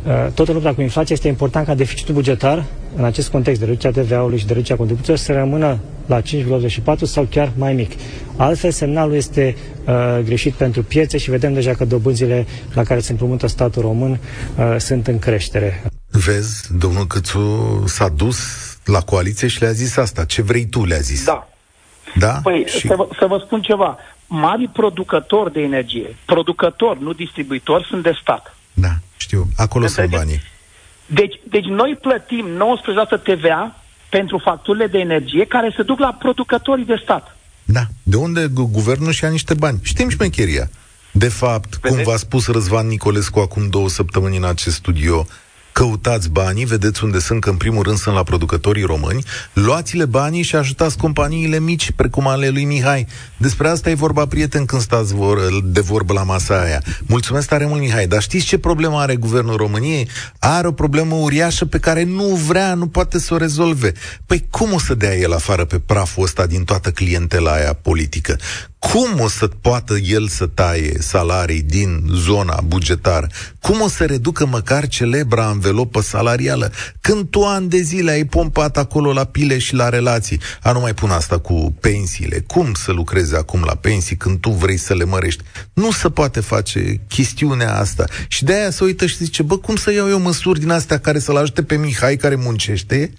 [0.07, 2.64] uh, toată lupta cu inflația este important ca deficitul bugetar,
[2.97, 7.27] în acest context de reducerea TVA-ului și de reducerea contribuțiilor, să rămână la 5,84 sau
[7.31, 7.90] chiar mai mic.
[8.37, 13.11] Altfel, semnalul este uh, greșit pentru piețe și vedem deja că dobânzile la care se
[13.11, 14.11] împrumută statul român
[14.59, 15.83] uh, sunt în creștere.
[16.12, 18.38] Vezi, domnul Câțu s-a dus
[18.85, 20.25] la coaliție și le-a zis asta.
[20.25, 21.25] Ce vrei tu, le-a zis.
[21.25, 21.48] Da.
[22.14, 22.40] Da?
[22.42, 22.87] Păi, și...
[22.87, 23.98] să, vă, să vă spun ceva.
[24.27, 28.57] Mari producători de energie, producători, nu distribuitori, sunt de stat.
[28.72, 29.46] Da, știu.
[29.57, 30.40] Acolo sunt banii.
[31.07, 32.46] Deci, deci noi plătim
[33.18, 37.37] 19% TVA pentru facturile de energie care se duc la producătorii de stat.
[37.64, 37.81] Da.
[38.03, 39.79] De unde guvernul și-a niște bani.
[39.83, 40.68] Știm șmecheria.
[41.12, 42.03] De fapt, Vedeți?
[42.03, 45.27] cum v-a spus Răzvan Nicolescu acum două săptămâni în acest studio,
[45.72, 50.42] Căutați banii, vedeți unde sunt, că în primul rând sunt la producătorii români, luați-le banii
[50.42, 53.06] și ajutați companiile mici, precum ale lui Mihai.
[53.37, 56.82] Despre asta e vorba, prieten, când stați vor, de vorbă la masa aia.
[57.06, 60.08] Mulțumesc tare mult, Mihai, dar știți ce problemă are guvernul României?
[60.38, 63.92] Are o problemă uriașă pe care nu vrea, nu poate să o rezolve.
[64.26, 68.38] Păi cum o să dea el afară pe praful ăsta din toată clientela aia politică?
[68.90, 73.27] Cum o să poată el să taie salarii din zona bugetară?
[73.61, 76.73] Cum o să reducă măcar celebra învelopă salarială?
[77.01, 80.81] Când tu ani de zile ai pompat acolo la pile și la relații, a nu
[80.81, 82.45] mai pun asta cu pensiile.
[82.47, 85.42] Cum să lucrezi acum la pensii când tu vrei să le mărești?
[85.73, 88.05] Nu se poate face chestiunea asta.
[88.29, 90.99] Și de aia se uită și zice, bă, cum să iau eu măsuri din astea
[90.99, 93.12] care să-l ajute pe Mihai care muncește?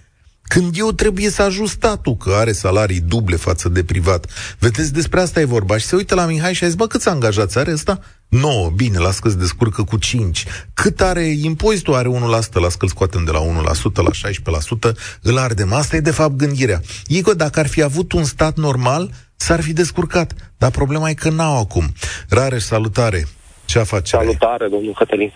[0.47, 4.25] Când eu trebuie să ajut statul, că are salarii duble față de privat.
[4.59, 5.77] Vedeți, despre asta e vorba.
[5.77, 7.99] Și se uită la Mihai și a zis, bă, câți angajați are ăsta?
[8.27, 10.45] 9, bine, las că se descurcă cu 5.
[10.73, 11.93] Cât are impozitul?
[11.93, 12.11] Are 1%,
[12.53, 14.29] las că îl scoatem de la 1% la
[14.91, 15.73] 16%, îl ardem.
[15.73, 16.81] Asta e de fapt gândirea.
[17.07, 20.33] Igor, dacă ar fi avut un stat normal, s-ar fi descurcat.
[20.57, 21.93] Dar problema e că n-au acum.
[22.29, 23.27] Rareș, salutare!
[23.73, 25.31] Ce afacere Salutare, domnul Cătălin.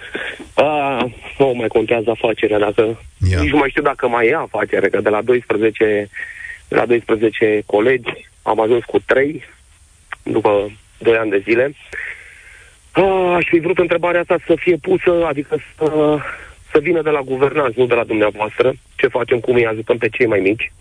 [0.54, 0.98] A,
[1.38, 3.00] nu mai contează afacerea, dacă...
[3.30, 3.40] Ia.
[3.40, 6.10] Nici nu mai știu dacă mai e afacere, că de la 12,
[6.68, 9.44] de la 12 colegi am ajuns cu 3
[10.24, 11.76] după 2 ani de zile.
[12.92, 13.02] A,
[13.36, 16.18] aș fi vrut întrebarea asta să fie pusă, adică să,
[16.72, 18.74] să vină de la guvernanți, nu de la dumneavoastră.
[18.96, 20.72] Ce facem, cum îi ajutăm pe cei mai mici.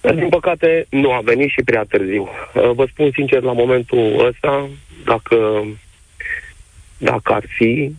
[0.00, 2.28] Dar, din păcate, nu a venit și prea târziu.
[2.52, 4.68] Vă spun sincer, la momentul ăsta,
[5.04, 5.64] dacă
[6.98, 7.94] dacă ar fi,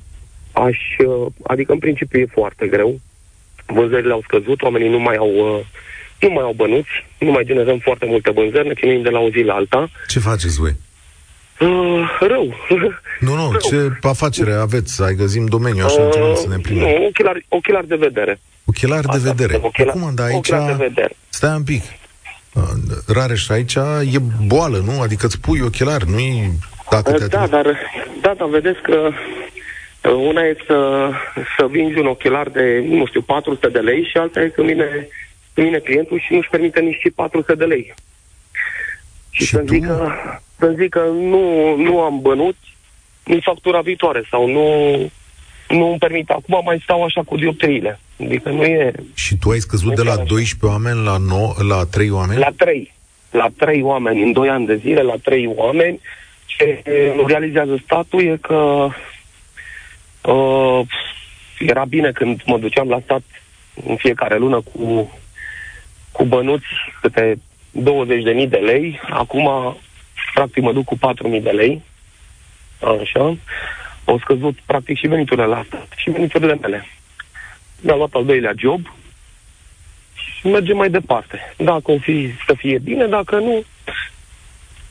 [0.52, 3.00] aș, uh, adică în principiu e foarte greu.
[3.66, 5.66] Vânzările au scăzut, oamenii nu mai au, uh,
[6.20, 9.30] nu mai au bănuți, nu mai generăm foarte multe vânzări, ne chinuim de la o
[9.30, 9.90] zi la alta.
[10.08, 10.76] Ce faceți voi?
[11.60, 12.54] Uh, rău.
[13.20, 13.60] Nu, nu, rău.
[13.60, 15.04] ce afacere aveți?
[15.04, 16.82] Ai găsim domeniu așa uh, să ne primim.
[16.82, 18.40] Nu, ochelari, ochelari de vedere.
[18.66, 19.60] Ochelari de vedere.
[19.62, 20.50] Ochelari, Acum, da, aici...
[20.50, 21.16] de vedere.
[21.30, 21.84] Stai un pic.
[23.08, 23.76] Rareș, aici
[24.14, 25.02] e boală, nu?
[25.02, 26.52] Adică îți pui ochelari, nu-i...
[26.52, 27.78] Dacă te da, dar,
[28.22, 29.10] da, dar vedeți că
[30.04, 31.10] uh, una e să,
[31.58, 35.08] să vinzi un ochelar de, nu știu, 400 de lei și alta e când vine,
[35.54, 37.94] când vine clientul și nu-și permite nici 400 de lei.
[39.30, 39.74] Și, și să tu?
[39.74, 40.16] zică,
[40.58, 42.56] să zică nu, nu am bănut,
[43.24, 44.98] nu factura viitoare sau nu,
[45.70, 46.30] nu îmi permit.
[46.30, 48.00] Acum mai stau așa cu dioptriile.
[48.24, 48.92] Adică nu e...
[49.14, 52.40] Și tu ai scăzut de la 12 oameni la, 9, la 3 oameni?
[52.40, 52.94] La 3.
[53.32, 56.00] La 3 oameni în 2 ani de zile, la 3 oameni.
[56.58, 56.82] Ce
[57.28, 58.88] realizează statul e că
[60.22, 60.82] uh,
[61.60, 63.22] era bine când mă duceam la stat
[63.86, 65.12] în fiecare lună cu,
[66.12, 66.66] cu bănuți
[67.02, 69.00] câte 20.000 de lei.
[69.10, 69.78] Acum,
[70.34, 71.82] practic, mă duc cu 4.000 de lei.
[73.02, 73.38] Așa.
[74.06, 76.86] Au scăzut, practic, și veniturile la stat și veniturile mele
[77.82, 78.94] mi-a luat al doilea job
[80.14, 81.54] și mergem mai departe.
[81.58, 83.64] Dacă o fi să fie bine, dacă nu,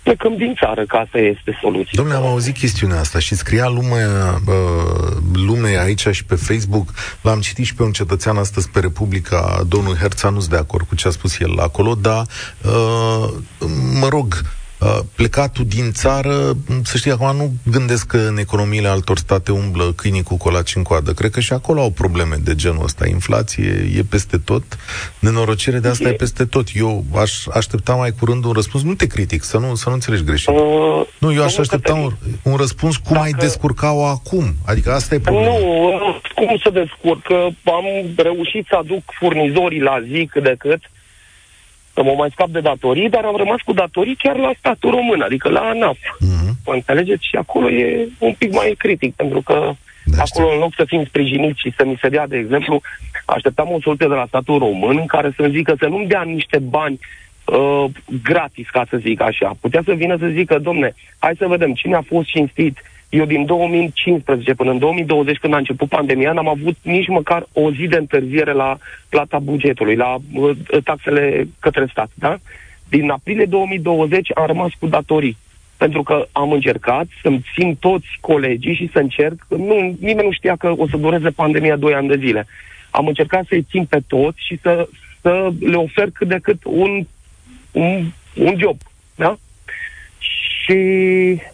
[0.05, 1.93] plecăm din țară, că asta este soluția.
[1.93, 4.07] Domnule, am auzit chestiunea asta și scria lume,
[4.47, 6.89] uh, lume aici și pe Facebook.
[7.21, 10.95] L-am citit și pe un cetățean astăzi pe Republica, domnul Herța, nu de acord cu
[10.95, 12.27] ce a spus el acolo, dar,
[12.63, 13.29] uh,
[14.01, 14.51] mă rog, Uh,
[15.15, 20.23] plecatul din țară, să știi, acum nu gândesc că în economiile altor state umblă câinii
[20.23, 21.13] cu colaci în coadă.
[21.13, 23.07] Cred că și acolo au probleme de genul ăsta.
[23.07, 24.63] Inflație e peste tot,
[25.19, 26.69] nenorocire de asta e, e peste tot.
[26.75, 30.25] Eu aș aștepta mai curând un răspuns, nu te critic, să nu, să nu înțelegi
[30.25, 30.49] greșit.
[30.49, 33.25] Uh, nu, eu aș aștepta un, un răspuns cum Dacă...
[33.25, 34.55] ai descurca-o acum.
[34.67, 35.59] Adică asta e problema.
[35.59, 37.31] Nu, cum să descurc?
[37.65, 37.85] Am
[38.17, 40.81] reușit să aduc furnizorii la zi cât de cât,
[41.95, 45.21] să mă mai scap de datorii, dar am rămas cu datorii chiar la statul român,
[45.21, 45.97] adică la ANAF.
[45.99, 46.55] Mm-hmm.
[46.65, 47.27] Înțelegeți?
[47.29, 49.73] Și acolo e un pic mai critic, pentru că
[50.05, 52.81] da, acolo, în loc să fim sprijiniți și să mi se dea, de exemplu,
[53.25, 56.59] așteptam o soluție de la statul român în care să-mi zică să nu-mi dea niște
[56.59, 56.99] bani
[57.45, 57.85] uh,
[58.23, 59.57] gratis, ca să zic așa.
[59.61, 62.79] Putea să vină să zică, domne, hai să vedem cine a fost cinstit,
[63.15, 67.73] eu din 2015 până în 2020, când a început pandemia, n-am avut nici măcar o
[67.73, 72.11] zi de întârziere la plata bugetului, la uh, taxele către stat.
[72.15, 72.37] Da?
[72.89, 75.37] Din aprilie 2020 am rămas cu datorii.
[75.77, 79.47] Pentru că am încercat să-mi țin toți colegii și să încerc.
[79.49, 82.47] Nu, nimeni nu știa că o să dureze pandemia 2 ani de zile.
[82.91, 84.89] Am încercat să-i țin pe toți și să,
[85.21, 87.07] să le ofer cât de cât un,
[87.73, 88.77] un, un job.
[89.15, 89.39] Da?
[90.19, 90.79] Și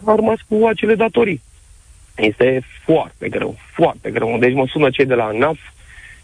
[0.05, 1.41] am rămas cu acele datorii.
[2.15, 4.37] Este foarte greu, foarte greu.
[4.39, 5.59] Deci mă sună cei de la NAF,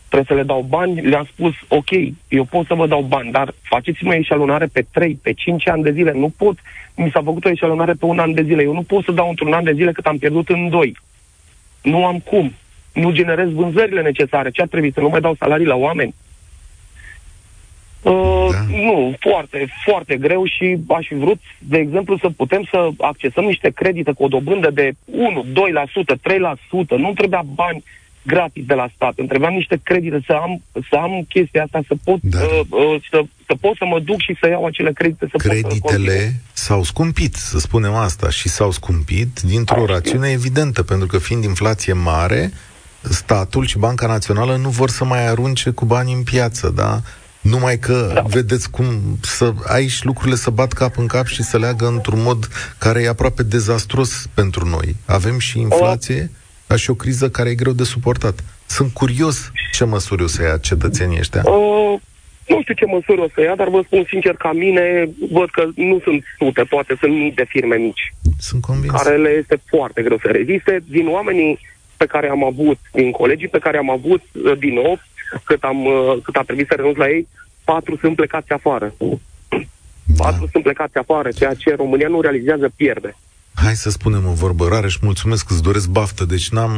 [0.09, 1.89] trebuie să le dau bani, le-am spus, ok,
[2.27, 5.91] eu pot să vă dau bani, dar faceți-mă eșalonare pe 3, pe 5 ani de
[5.91, 6.11] zile.
[6.11, 6.57] Nu pot,
[6.95, 8.61] mi s-a făcut o eșalonare pe un an de zile.
[8.61, 10.97] Eu nu pot să dau într-un an de zile cât am pierdut în doi.
[11.81, 12.53] Nu am cum.
[12.93, 14.51] Nu generez vânzările necesare.
[14.51, 14.91] Ce ar trebui?
[14.93, 16.15] Să nu mai dau salarii la oameni?
[18.11, 18.77] Uh, da.
[18.77, 23.69] Nu, foarte, foarte greu și aș fi vrut, de exemplu, să putem să accesăm niște
[23.69, 26.15] credite cu o dobândă de 1, 2%,
[26.95, 26.97] 3%.
[26.97, 27.83] Nu trebuia bani
[28.27, 29.13] gratis de la stat.
[29.15, 32.39] Îmi trebuia niște credite să am, să am chestia asta, să pot, da.
[32.39, 35.27] uh, uh, să, să pot să mă duc și să iau acele credite.
[35.31, 39.93] Să Creditele pot să s-au scumpit, să spunem asta, și s-au scumpit dintr-o Așa.
[39.93, 42.51] rațiune evidentă, pentru că fiind inflație mare,
[43.01, 47.01] statul și Banca Națională nu vor să mai arunce cu bani în piață, da?
[47.49, 48.21] Numai că da.
[48.21, 48.85] vedeți cum
[49.21, 53.07] să aici lucrurile să bat cap în cap și să leagă într-un mod care e
[53.07, 54.95] aproape dezastros pentru noi.
[55.05, 56.31] Avem și inflație,
[56.67, 58.43] dar și o criză care e greu de suportat.
[58.65, 61.43] Sunt curios ce măsuri o să ia cetățenii ăștia.
[61.45, 61.99] Uh,
[62.47, 65.67] nu știu ce măsuri o să ia, dar vă spun sincer, ca mine, văd că
[65.75, 68.13] nu sunt sute, poate sunt mii de firme mici.
[68.39, 68.93] Sunt convins.
[68.93, 70.83] Care le este foarte greu să reziste.
[70.89, 71.59] Din oamenii
[71.97, 74.21] pe care am avut, din colegii pe care am avut,
[74.59, 74.99] din nou,
[75.43, 77.27] cât, am, uh, cât a trebuit să renunț la ei,
[77.63, 78.93] patru sunt plecați afară.
[80.03, 80.23] Da.
[80.23, 83.15] Patru sunt plecați afară, ceea ce România nu realizează pierde.
[83.53, 86.71] Hai să spunem o vorbă rare și mulțumesc că îți doresc baftă, deci n-am,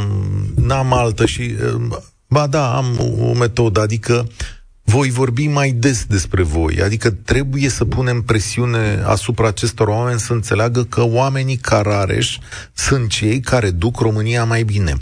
[0.55, 1.41] n-am altă și...
[1.41, 2.85] Uh, ba da, am
[3.19, 4.27] o metodă, adică
[4.83, 10.33] voi vorbi mai des despre voi, adică trebuie să punem presiune asupra acestor oameni să
[10.33, 12.37] înțeleagă că oamenii ca Rareș
[12.73, 14.93] sunt cei care duc România mai bine.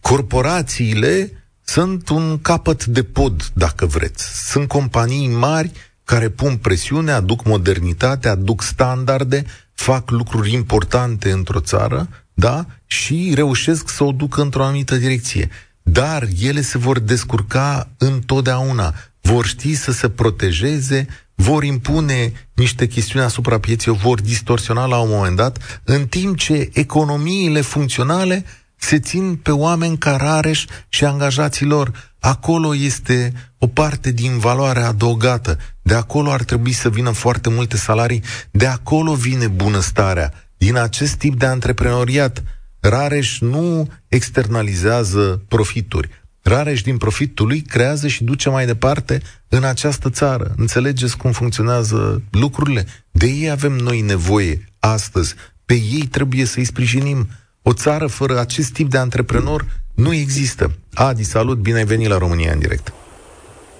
[0.00, 4.50] Corporațiile sunt un capăt de pod, dacă vreți.
[4.50, 5.72] Sunt companii mari
[6.04, 12.66] care pun presiune, aduc modernitate, aduc standarde, fac lucruri importante într-o țară, da?
[12.86, 15.48] Și reușesc să o ducă într-o anumită direcție.
[15.82, 18.94] Dar ele se vor descurca întotdeauna.
[19.20, 24.98] Vor ști să se protejeze, vor impune niște chestiuni asupra pieței, o vor distorsiona la
[24.98, 28.44] un moment dat, în timp ce economiile funcționale
[28.84, 32.12] se țin pe oameni ca Rareș și angajații lor.
[32.20, 35.58] Acolo este o parte din valoarea adăugată.
[35.82, 38.22] De acolo ar trebui să vină foarte multe salarii.
[38.50, 40.32] De acolo vine bunăstarea.
[40.56, 42.42] Din acest tip de antreprenoriat.
[42.80, 46.08] Rareș nu externalizează profituri.
[46.42, 50.54] Rareș din profitul lui creează și duce mai departe în această țară.
[50.56, 52.86] Înțelegeți cum funcționează lucrurile?
[53.10, 55.34] De ei avem noi nevoie astăzi.
[55.64, 57.28] Pe ei trebuie să-i sprijinim.
[57.70, 59.60] O țară fără acest tip de antreprenor
[60.04, 60.64] nu există.
[61.06, 62.86] Adi, salut, bine ai venit la România în direct.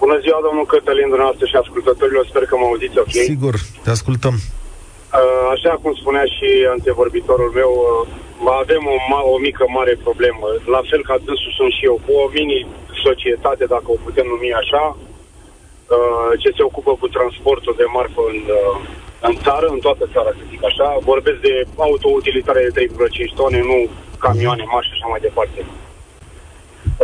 [0.03, 3.15] Bună ziua, domnul Cătălin, dumneavoastră și ascultătorilor, sper că mă auziți ok.
[3.33, 4.35] Sigur, te ascultăm.
[4.39, 10.47] Uh, așa cum spunea și antevorbitorul meu, uh, avem o, ma- o mică mare problemă.
[10.75, 14.85] La fel ca dânsul sunt și eu, cu o mini-societate, dacă o putem numi așa,
[15.95, 18.41] uh, ce se ocupă cu transportul de marfă în,
[19.29, 20.87] în țară, în toată țara, să zic așa.
[21.11, 23.79] Vorbesc de autoutilitare de 3,5 tone, nu
[24.19, 25.61] camioane mari și așa mai departe.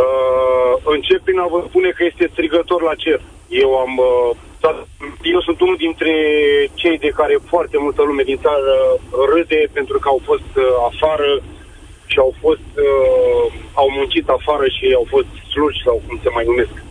[0.03, 3.21] Uh, încep prin a vă spune că este strigător la cer.
[3.49, 4.31] Eu am uh,
[5.35, 6.13] eu sunt unul dintre
[6.75, 8.75] cei de care foarte multă lume din țară
[9.33, 11.31] râde pentru că au fost uh, afară
[12.07, 16.45] și au fost uh, au muncit afară și au fost slugi sau cum se mai
[16.45, 16.75] numesc.
[16.75, 16.90] Uh,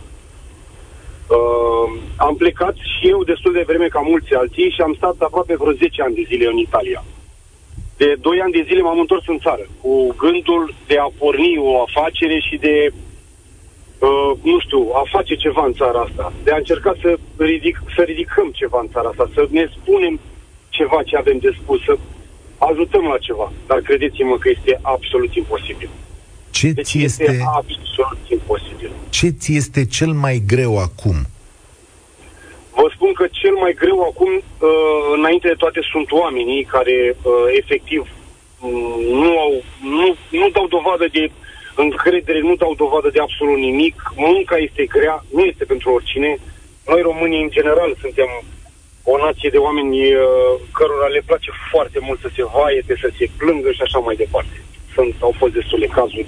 [2.16, 5.72] am plecat și eu destul de vreme ca mulți alții și am stat aproape vreo
[5.72, 7.04] 10 ani de zile în Italia.
[7.96, 11.82] De 2 ani de zile m-am întors în țară cu gândul de a porni o
[11.82, 12.92] afacere și de
[13.98, 18.02] uh, nu știu, a face ceva în țara asta, de a încerca să, ridic, să
[18.02, 20.20] ridicăm ceva în țara asta, să ne spunem
[20.68, 21.98] ceva ce avem de spus, să
[22.58, 23.52] ajutăm la ceva.
[23.66, 25.90] Dar credeți-mă că este absolut imposibil.
[26.50, 28.90] Ce deci ți este, este absolut imposibil.
[29.08, 31.16] Ce ți este cel mai greu acum?
[32.74, 34.72] Vă spun că cel mai greu acum, uh,
[35.16, 38.08] înainte de toate, sunt oamenii care uh, efectiv
[38.60, 41.50] mm, nu, au, nu, nu dau dovadă de uh,
[41.86, 46.38] încredere, nu dau dovadă de absolut nimic, munca este grea, nu este pentru oricine.
[46.86, 48.30] Noi românii, în general, suntem
[49.12, 50.22] o nație de oameni uh,
[50.72, 54.56] cărora le place foarte mult să se vaiete, să se plângă și așa mai departe.
[54.94, 56.26] Sunt, au fost destule cazuri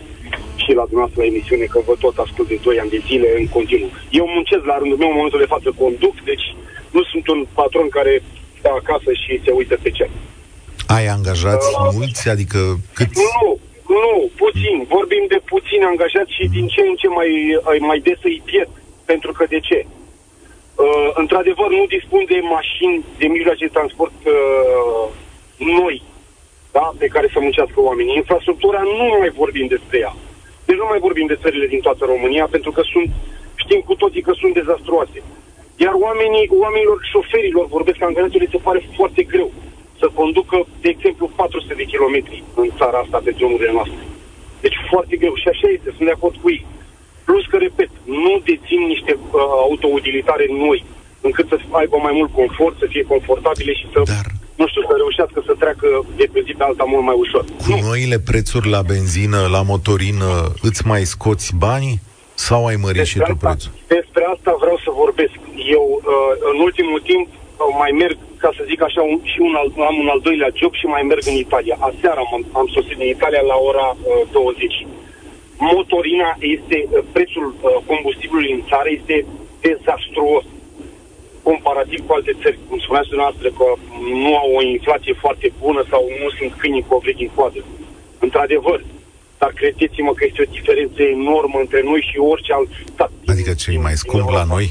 [0.64, 3.46] și la dumneavoastră la emisiune, că vă tot ascult de 2 ani de zile în
[3.56, 3.90] continuu.
[4.20, 6.46] Eu muncesc la rândul meu în momentul de față conduc, deci
[6.96, 8.12] nu sunt un patron care
[8.58, 10.10] stă acasă și se uită pe cer.
[10.96, 12.28] Ai angajați uh, mulți?
[12.34, 12.58] Adică
[12.96, 13.10] cât?
[13.26, 13.48] Nu,
[14.04, 14.76] nu, puțin.
[14.96, 17.30] Vorbim de puțin angajați și din ce în ce mai,
[17.90, 18.72] mai des îi pierd.
[19.04, 19.78] Pentru că de ce?
[19.86, 25.06] Uh, într-adevăr, nu dispun de mașini, de mijloace de transport uh,
[25.78, 26.02] noi,
[26.72, 26.92] da?
[26.98, 28.20] pe care să muncească oamenii.
[28.22, 30.14] Infrastructura nu mai vorbim despre ea.
[30.66, 33.08] Deci nu mai vorbim de țările din toată România, pentru că sunt,
[33.62, 35.18] știm cu toții că sunt dezastruoase.
[35.84, 39.50] Iar oamenii, oamenilor, șoferilor, vorbesc angajații, le se pare foarte greu
[40.02, 44.02] să conducă, de exemplu, 400 de kilometri în țara asta pe drumurile noastre.
[44.64, 45.34] Deci foarte greu.
[45.42, 46.66] Și așa este, sunt de acord cu ei.
[47.28, 50.84] Plus că, repet, nu dețin niște uh, autoutilitare noi,
[51.20, 54.26] încât să aibă mai mult confort, să fie confortabile și să, Dar...
[54.60, 57.44] nu știu, să reușească să treacă de pe zi pe alta mult mai ușor.
[57.64, 57.86] Cu nu.
[57.88, 60.30] noile prețuri la benzină, la motorină,
[60.68, 62.00] îți mai scoți banii?
[62.34, 63.70] Sau ai mărit despre și tu prețul?
[63.96, 65.36] Despre asta vreau să vorbesc.
[65.76, 67.26] Eu, uh, în ultimul timp,
[67.82, 70.72] mai merg, ca să zic așa, un, și un al, am un al doilea job
[70.80, 71.76] și mai merg în Italia.
[71.90, 74.86] Aseară am, am sosit în Italia la ora uh, 20.
[75.72, 79.16] Motorina este, uh, prețul uh, combustibilului în țară este
[79.60, 80.44] dezastruos
[81.48, 83.66] comparativ cu alte țări, cum spuneați dumneavoastră, că
[84.24, 87.60] nu au o inflație foarte bună sau nu sunt câinii cu o vechi în coadă.
[88.24, 88.78] Într-adevăr,
[89.40, 93.12] dar credeți-mă că este o diferență enormă între noi și orice alt stat.
[93.32, 94.66] Adică ce e mai scump la noi?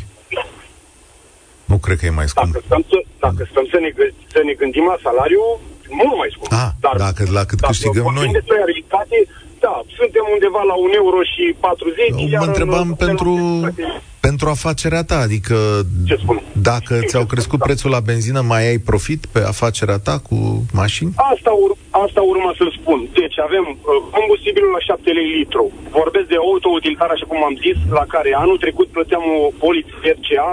[1.72, 2.52] Nu cred că e mai scump.
[2.54, 3.90] Dacă stăm să, dacă stăm să, ne,
[4.34, 5.44] să ne gândim la salariu,
[6.00, 6.52] mult mai scump.
[6.62, 8.28] Ah, dar dacă, la cât dacă câștigăm noi.
[8.40, 9.18] Despre realitate,
[9.66, 12.42] da, suntem undeva la un euro și 40.
[12.42, 13.32] Mă întrebam în, pentru,
[14.28, 15.58] pentru afacerea ta, adică
[16.10, 16.16] Ce
[16.72, 20.38] dacă ți-au crescut prețul la benzină, mai ai profit pe afacerea ta cu
[20.82, 21.12] mașini?
[21.34, 23.00] Asta, ur- asta urma să spun.
[23.22, 23.80] Deci avem uh,
[24.18, 25.64] combustibilul la 7 lei litru.
[26.02, 30.52] Vorbesc de autoutilitar, așa cum am zis, la care anul trecut plăteam o poliță RCA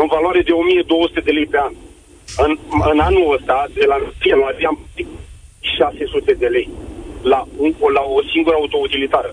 [0.00, 1.74] în valoare de 1200 de lei pe an.
[2.44, 2.52] În,
[2.92, 3.96] în anul ăsta, de la
[4.30, 4.78] ianuarie, am
[5.60, 6.68] 600 de lei
[7.22, 9.30] la, un, la o singură autoutilitară.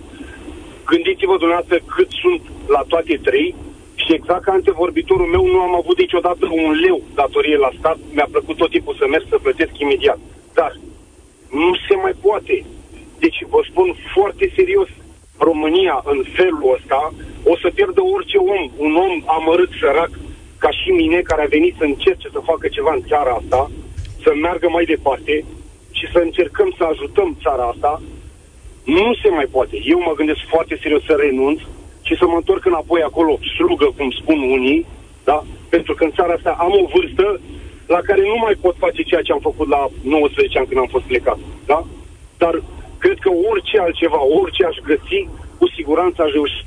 [0.91, 2.41] Gândiți-vă dumneavoastră cât sunt
[2.75, 3.55] la toate trei
[3.95, 8.27] și exact ca antevorbitorul meu nu am avut niciodată un leu datorie la stat, mi-a
[8.31, 10.19] plăcut tot timpul să merg să plătesc imediat.
[10.53, 10.71] Dar
[11.51, 12.65] nu se mai poate.
[13.19, 14.89] Deci vă spun foarte serios,
[15.37, 17.13] România în felul ăsta
[17.43, 20.11] o să pierdă orice om, un om amărât, sărac,
[20.57, 23.71] ca și mine, care a venit să încerce să facă ceva în țara asta,
[24.23, 25.45] să meargă mai departe
[25.91, 28.01] și să încercăm să ajutăm țara asta,
[28.95, 29.75] Nu se mai poate.
[29.93, 31.59] Eu mă gândesc foarte serios să renunț
[32.07, 34.79] și să mă întorc înapoi acolo, slugă, cum spun unii,
[35.29, 35.37] da?
[35.73, 37.25] Pentru că în țara asta am o vârstă
[37.93, 40.91] la care nu mai pot face ceea ce am făcut la 19 ani când am
[40.95, 41.39] fost plecat,
[41.71, 41.79] da?
[42.43, 42.53] Dar
[43.03, 45.19] cred că orice altceva, orice aș găsi,
[45.59, 46.65] cu siguranță aș reuși.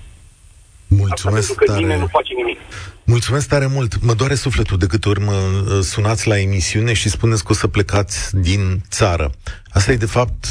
[0.89, 1.99] Mulțumesc Asta că tare.
[1.99, 2.59] nu face nimic.
[3.05, 3.93] Mulțumesc tare mult.
[4.03, 7.55] Mă doare sufletul de câte ori mă uh, sunați la emisiune și spuneți că o
[7.55, 9.31] să plecați din țară.
[9.73, 10.45] Asta e, de fapt,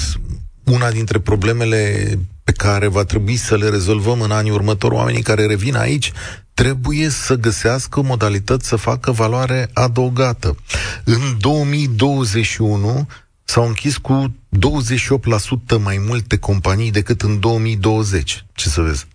[0.70, 4.94] una dintre problemele pe care va trebui să le rezolvăm în anii următori.
[4.94, 6.12] Oamenii care revin aici
[6.54, 10.56] trebuie să găsească modalități să facă valoare adăugată.
[11.04, 13.08] În 2021
[13.44, 14.36] s-au închis cu
[15.78, 18.46] 28% mai multe companii decât în 2020.
[18.54, 19.08] Ce să vezi?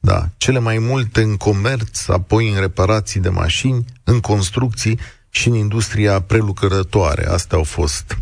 [0.00, 4.98] Da, cele mai multe în comerț, apoi în reparații de mașini, în construcții
[5.30, 7.26] și în industria prelucrătoare.
[7.28, 8.16] Astea au fost.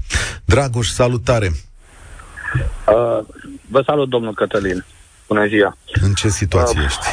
[0.44, 1.52] Dragoș, salutare!
[2.54, 3.18] Uh,
[3.68, 4.84] vă salut, domnul Cătălin.
[5.28, 5.76] Bună ziua!
[6.00, 7.06] În ce situație uh, ești?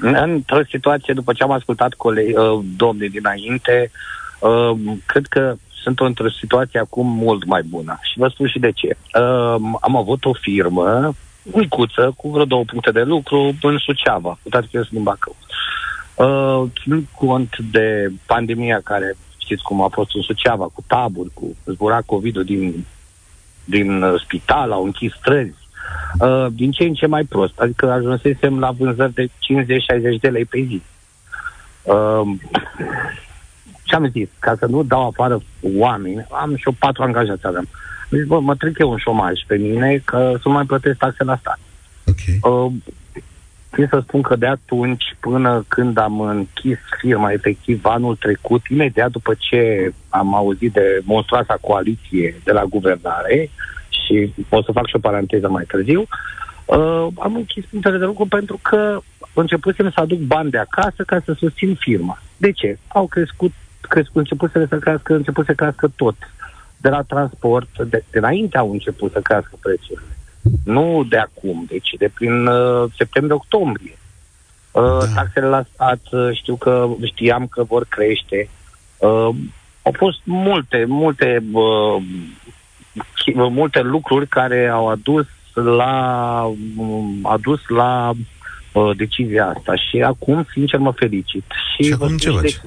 [0.00, 3.90] Într-o situație, după ce am ascultat colegi, uh, domnii dinainte,
[4.38, 4.70] uh,
[5.06, 7.98] cred că sunt într-o situație acum mult mai bună.
[8.02, 8.96] Și vă spun și de ce.
[9.14, 14.48] Uh, am avut o firmă micuță, cu vreo două puncte de lucru, în Suceava, cu
[14.48, 15.36] toate că eu sunt din Bacău.
[16.14, 21.56] Uh, ținând cont de pandemia care știți cum a fost în Suceava, cu taburi, cu
[21.66, 22.86] zbura COVID-ul din,
[23.70, 25.68] din uh, spital, au închis străzi,
[26.20, 27.58] uh, din ce în ce mai prost.
[27.58, 29.30] Adică ajunsesem la vânzări de 50-60
[30.20, 30.82] de lei pe zi.
[31.82, 32.22] Uh,
[33.82, 34.28] ce am zis?
[34.38, 35.42] Ca să nu dau afară
[35.74, 37.68] oameni, am și o patru angajați aveam.
[38.08, 41.36] Deci, bă, mă trec eu un șomaj pe mine că să mai plătesc taxe la
[41.36, 41.58] stat.
[42.06, 42.52] Ok.
[42.52, 42.72] Uh,
[43.74, 49.10] Țin să spun că de atunci până când am închis firma efectiv anul trecut, imediat
[49.10, 53.50] după ce am auzit de monstruoasa coaliție de la guvernare,
[53.88, 56.00] și o să fac și o paranteză mai târziu,
[56.64, 59.00] uh, am închis punctele de lucru pentru că
[59.34, 62.18] începusem să aduc bani de acasă ca să susțin firma.
[62.36, 62.78] De ce?
[62.88, 66.16] Au crescut, crescut început să crească, început să crească tot.
[66.76, 70.06] De la transport, de, de înainte au început să crească prețurile.
[70.64, 73.98] Nu de acum, deci de prin uh, septembrie-octombrie.
[74.70, 75.06] Uh, da.
[75.14, 78.48] Taxele la stat uh, știu că știam că vor crește.
[78.96, 79.28] Uh,
[79.82, 82.02] au fost multe, multe, uh,
[83.34, 86.42] multe lucruri care au adus la
[86.76, 88.12] um, adus la
[88.72, 91.44] uh, decizia asta și acum, sincer, mă felicit.
[91.74, 92.60] Și, și acum ce faci?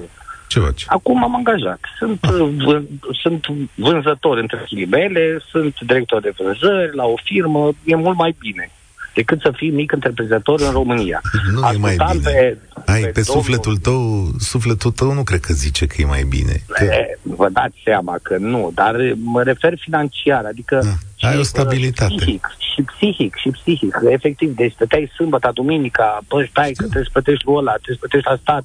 [0.54, 0.84] Ce faci?
[0.86, 1.80] Acum am angajat.
[1.98, 2.30] Sunt, ah.
[2.66, 8.36] v- sunt vânzător între ghilimele, sunt director de vânzări la o firmă, e mult mai
[8.38, 8.70] bine
[9.14, 11.20] decât să fii mic întreprinzător în România.
[11.52, 12.30] Nu Ascultam e mai bine.
[12.30, 16.24] Pe, Ai, pe, pe sufletul tău, sufletul tău nu cred că zice că e mai
[16.28, 16.62] bine.
[16.66, 16.84] Că...
[17.22, 20.80] Vă dați seama că nu, dar mă refer financiar, adică...
[21.20, 22.14] Da, ai o stabilitate.
[22.16, 24.54] Psihic, și psihic, și psihic, efectiv.
[24.56, 28.36] Deci stăteai sâmbătă, duminica, bă, stai că trebuie să plătești ăla, trebuie să plătești la
[28.40, 28.64] stat,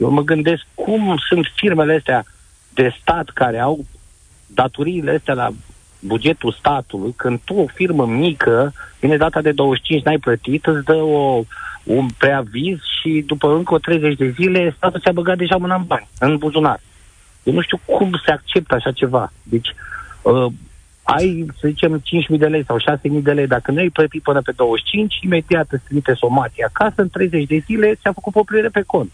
[0.00, 2.24] eu mă gândesc cum sunt firmele astea
[2.74, 3.84] de stat care au
[4.46, 5.50] datoriile astea la
[6.00, 10.94] bugetul statului, când tu, o firmă mică, vine data de 25, n-ai plătit, îți dă
[10.94, 11.42] o,
[11.82, 16.08] un preaviz și după încă 30 de zile statul ți-a băgat deja mâna în bani,
[16.18, 16.80] în buzunar.
[17.42, 19.32] Eu nu știu cum se acceptă așa ceva.
[19.42, 19.68] Deci,
[20.22, 20.46] uh,
[21.02, 24.40] ai, să zicem, 5.000 de lei sau 6.000 de lei, dacă nu ai plătit până
[24.42, 28.82] pe 25, imediat îți trimite somația acasă, în 30 de zile ți-a făcut poprire pe
[28.86, 29.10] cont.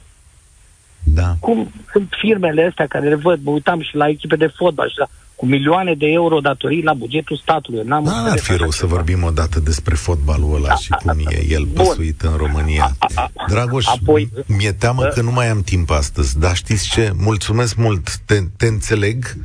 [1.15, 1.37] Da.
[1.41, 4.99] Cum sunt firmele astea care le văd, mă uitam și la echipe de fotbal și
[4.99, 7.83] la, cu milioane de euro datorii la bugetul statului.
[7.85, 11.11] N-am da, ar fi rău să vorbim o dată despre fotbalul ăla a, și cum
[11.11, 12.97] a, e el păsuit în România.
[12.99, 16.57] A, a, a, Dragoș, apoi, mi-e teamă a, că nu mai am timp astăzi, dar
[16.57, 17.13] știți ce?
[17.17, 19.37] Mulțumesc mult, te, te înțeleg,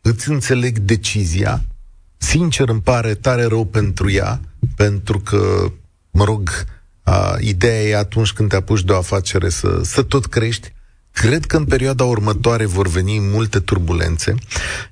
[0.00, 1.62] îți înțeleg decizia,
[2.16, 4.40] sincer îmi pare tare rău pentru ea,
[4.76, 5.72] pentru că,
[6.10, 6.50] mă rog,
[7.02, 10.72] a, ideea e atunci când te apuci de o afacere să, să tot crești,
[11.12, 14.34] Cred că în perioada următoare vor veni multe turbulențe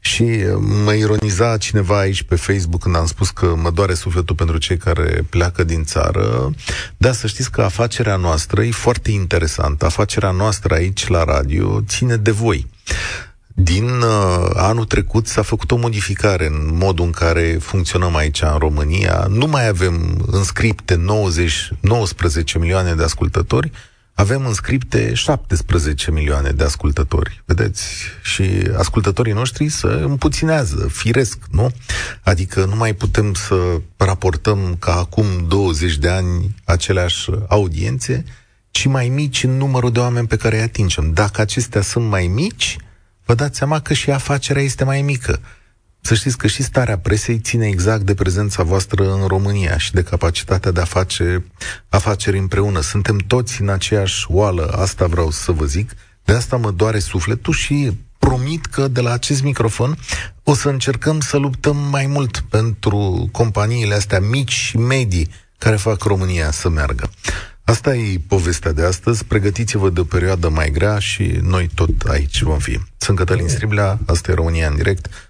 [0.00, 4.34] și uh, mă ironiza cineva aici pe Facebook când am spus că mă doare sufletul
[4.34, 6.50] pentru cei care pleacă din țară.
[6.96, 9.84] Da, să știți că afacerea noastră e foarte interesantă.
[9.84, 12.66] Afacerea noastră aici la radio ține de voi.
[13.54, 18.58] Din uh, anul trecut s-a făcut o modificare în modul în care funcționăm aici în
[18.58, 19.26] România.
[19.28, 23.70] Nu mai avem înscripte 90, 19 milioane de ascultători,
[24.20, 27.92] avem în scripte 17 milioane de ascultători, vedeți?
[28.22, 28.42] Și
[28.76, 31.70] ascultătorii noștri să împuținează, firesc, nu?
[32.22, 38.24] Adică nu mai putem să raportăm ca acum 20 de ani aceleași audiențe,
[38.70, 41.12] ci mai mici în numărul de oameni pe care îi atingem.
[41.12, 42.76] Dacă acestea sunt mai mici,
[43.24, 45.40] vă dați seama că și afacerea este mai mică.
[46.01, 50.03] Să știți că și starea presei ține exact de prezența voastră în România și de
[50.03, 51.44] capacitatea de a face
[51.88, 52.80] afaceri împreună.
[52.80, 55.90] Suntem toți în aceeași oală, asta vreau să vă zic.
[56.24, 59.98] De asta mă doare sufletul și promit că de la acest microfon
[60.42, 66.03] o să încercăm să luptăm mai mult pentru companiile astea mici și medii care fac
[66.03, 67.11] România să meargă.
[67.64, 69.24] Asta e povestea de astăzi.
[69.24, 72.80] Pregătiți-vă de o perioadă mai grea și noi tot aici vom fi.
[72.96, 75.29] Sunt Cătălin Striblea, asta e România în direct.